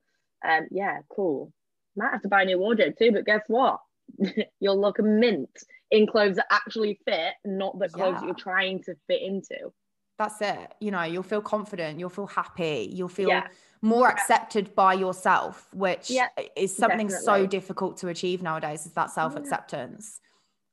[0.48, 1.52] Um, yeah, cool.
[1.96, 3.80] Might have to buy a new wardrobe too, but guess what?
[4.60, 5.50] You'll look a mint
[5.92, 8.20] in clothes that actually fit, not the clothes yeah.
[8.20, 9.72] that you're trying to fit into.
[10.18, 10.74] That's it.
[10.80, 13.48] You know, you'll feel confident, you'll feel happy, you'll feel yeah.
[13.82, 17.26] more accepted by yourself, which yeah, is something definitely.
[17.26, 20.22] so difficult to achieve nowadays, is that self-acceptance.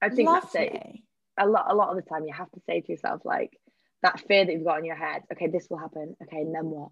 [0.01, 0.49] I think Lovely.
[0.53, 0.97] that's it.
[1.39, 3.59] A lot, a lot of the time you have to say to yourself, like,
[4.03, 6.65] that fear that you've got in your head okay this will happen okay and then
[6.65, 6.91] what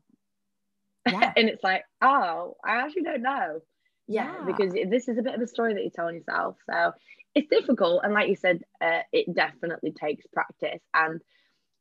[1.37, 3.61] and it's like oh i actually don't know
[4.07, 6.93] yeah, yeah, because this is a bit of a story that you're telling yourself so
[7.35, 11.21] it's difficult and like you said uh, it definitely takes practice and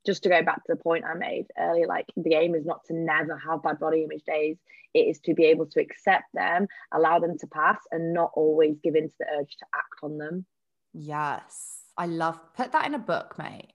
[0.06, 2.84] just to go back to the point i made earlier like the aim is not
[2.84, 4.56] to never have bad body image days.
[4.92, 8.76] It is to be able to accept them allow them to pass and not always
[8.82, 10.46] give in to the urge to act on them.
[10.92, 11.82] Yes.
[11.96, 13.72] I love put that in a book mate.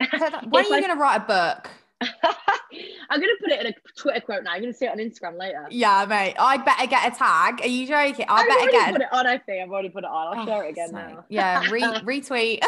[0.10, 1.70] When are you going to write a book?
[3.10, 4.52] I'm going to put it in a Twitter quote now.
[4.52, 5.66] I'm going to see it on Instagram later.
[5.70, 6.36] Yeah, mate.
[6.38, 7.60] I better get a tag.
[7.60, 8.24] Are you joking?
[8.28, 9.26] I I've better get put it on.
[9.26, 10.38] I think I've already put it on.
[10.38, 11.24] I'll oh, share it again now.
[11.28, 12.60] Yeah, re- retweet.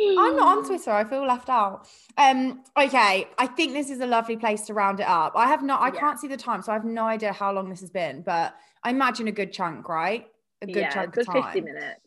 [0.00, 0.90] I'm not on Twitter.
[0.90, 1.88] I feel left out.
[2.18, 2.62] Um.
[2.78, 3.26] Okay.
[3.38, 5.32] I think this is a lovely place to round it up.
[5.34, 5.80] I have not.
[5.80, 6.00] I yeah.
[6.00, 8.22] can't see the time, so I have no idea how long this has been.
[8.22, 10.26] But I imagine a good chunk, right?
[10.60, 11.42] A good yeah, chunk of time.
[11.44, 12.00] 50 minutes.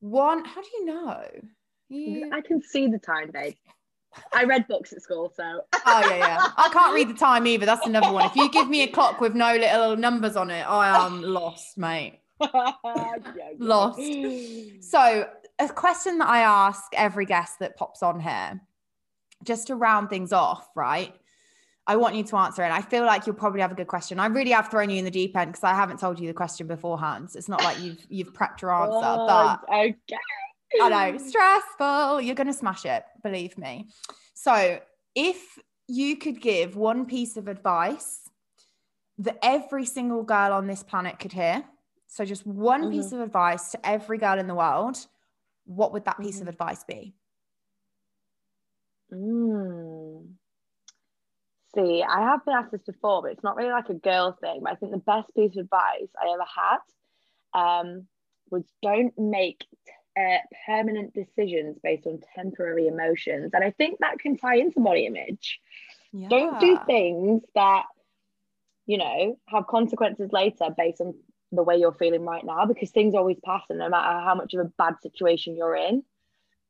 [0.00, 0.44] One.
[0.44, 1.24] How do you know?
[1.88, 2.30] You...
[2.32, 3.54] I can see the time, babe.
[4.32, 5.62] I read books at school, so.
[5.86, 6.48] oh yeah, yeah.
[6.56, 7.66] I can't read the time either.
[7.66, 8.26] That's another one.
[8.26, 11.78] If you give me a clock with no little numbers on it, I am lost,
[11.78, 12.20] mate.
[13.58, 14.00] lost.
[14.80, 18.60] So, a question that I ask every guest that pops on here,
[19.44, 21.14] just to round things off, right?
[21.86, 22.70] I want you to answer it.
[22.70, 24.18] I feel like you'll probably have a good question.
[24.18, 26.34] I really have thrown you in the deep end because I haven't told you the
[26.34, 27.30] question beforehand.
[27.30, 30.16] So it's not like you've you've prepped your answer, oh, but okay.
[30.82, 32.20] I know, stressful.
[32.20, 33.88] You're going to smash it, believe me.
[34.34, 34.80] So,
[35.14, 38.20] if you could give one piece of advice
[39.18, 41.64] that every single girl on this planet could hear,
[42.06, 42.92] so just one mm-hmm.
[42.92, 44.98] piece of advice to every girl in the world,
[45.64, 46.48] what would that piece mm-hmm.
[46.48, 47.14] of advice be?
[49.12, 50.28] Mm.
[51.74, 54.60] See, I have been asked this before, but it's not really like a girl thing.
[54.62, 58.06] But I think the best piece of advice I ever had um,
[58.50, 59.64] was don't make
[60.16, 63.50] uh, permanent decisions based on temporary emotions.
[63.54, 65.60] And I think that can tie into body image.
[66.12, 66.28] Yeah.
[66.28, 67.84] Don't do things that,
[68.86, 71.14] you know, have consequences later based on
[71.52, 74.54] the way you're feeling right now because things always pass and no matter how much
[74.54, 76.02] of a bad situation you're in,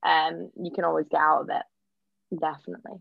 [0.03, 2.39] um, you can always get out of it.
[2.39, 3.01] Definitely.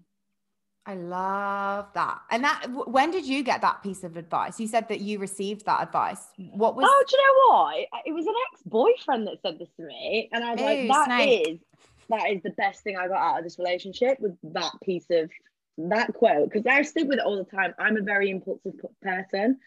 [0.86, 2.20] I love that.
[2.30, 4.60] And that when did you get that piece of advice?
[4.60, 6.20] You said that you received that advice.
[6.38, 8.04] What was Oh, do you know what?
[8.06, 10.30] It was an ex-boyfriend that said this to me.
[10.34, 11.48] And I was Ew, like, "That snake.
[11.48, 11.60] is
[12.10, 15.32] that is the best thing I got out of this relationship with that piece of
[15.78, 16.50] that quote.
[16.52, 17.74] Because I stick with it all the time.
[17.80, 19.60] I'm a very impulsive person.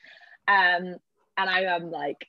[0.49, 0.97] Um,
[1.39, 2.29] and I am like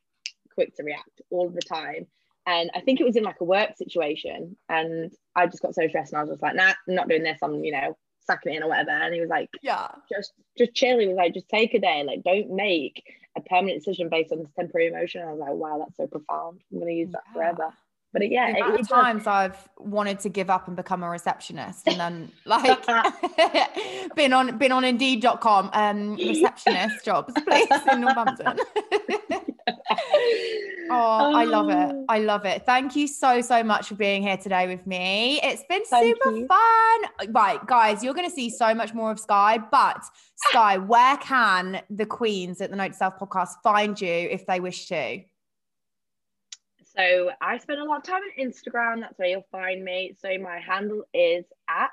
[0.55, 2.07] quick to react all the time.
[2.45, 4.55] And I think it was in like a work situation.
[4.69, 7.23] And I just got so stressed and I was just like, nah, I'm not doing
[7.23, 7.37] this.
[7.43, 7.97] I'm, you know,
[8.27, 8.91] sucking it in or whatever.
[8.91, 10.99] And he was like, Yeah, just just chill.
[10.99, 12.03] He was like, just take a day.
[12.03, 13.03] Like, don't make
[13.37, 15.21] a permanent decision based on this temporary emotion.
[15.21, 16.61] I was like, wow, that's so profound.
[16.71, 17.33] I'm gonna use that yeah.
[17.33, 17.73] forever.
[18.13, 21.87] But yeah, the amount of times I've wanted to give up and become a receptionist,
[21.87, 22.85] and then like
[24.15, 28.57] been on been on Indeed.com, um, receptionist jobs, please in Northampton.
[30.89, 31.75] oh, I love it.
[31.75, 32.05] Oh.
[32.09, 32.65] I love it.
[32.65, 35.39] Thank you so so much for being here today with me.
[35.43, 36.47] It's been Thank super you.
[36.47, 37.33] fun.
[37.33, 40.03] Right, guys, you're going to see so much more of Sky, But
[40.49, 44.59] Sky, where can the queens at the Note to Self podcast find you if they
[44.59, 45.21] wish to?
[46.95, 49.01] So I spend a lot of time on Instagram.
[49.01, 50.15] That's where you'll find me.
[50.19, 51.91] So my handle is at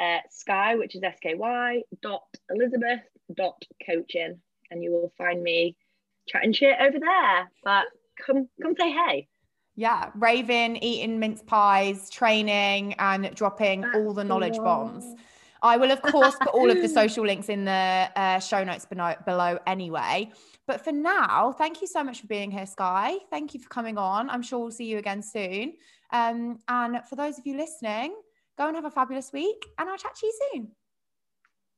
[0.00, 3.00] uh, Skye, which is S K Y dot Elizabeth
[3.34, 5.76] dot coaching, and you will find me
[6.30, 7.50] chatting shit over there.
[7.64, 7.86] But
[8.24, 9.28] come come say hey.
[9.76, 15.04] Yeah, raving, eating mince pies, training, and dropping That's all the knowledge bombs.
[15.62, 18.84] I will, of course, put all of the social links in the uh, show notes
[18.84, 20.30] below, below anyway.
[20.66, 23.16] But for now, thank you so much for being here, Sky.
[23.30, 24.28] Thank you for coming on.
[24.30, 25.74] I'm sure we'll see you again soon.
[26.12, 28.14] Um, and for those of you listening,
[28.58, 30.68] go and have a fabulous week, and I'll chat to you soon.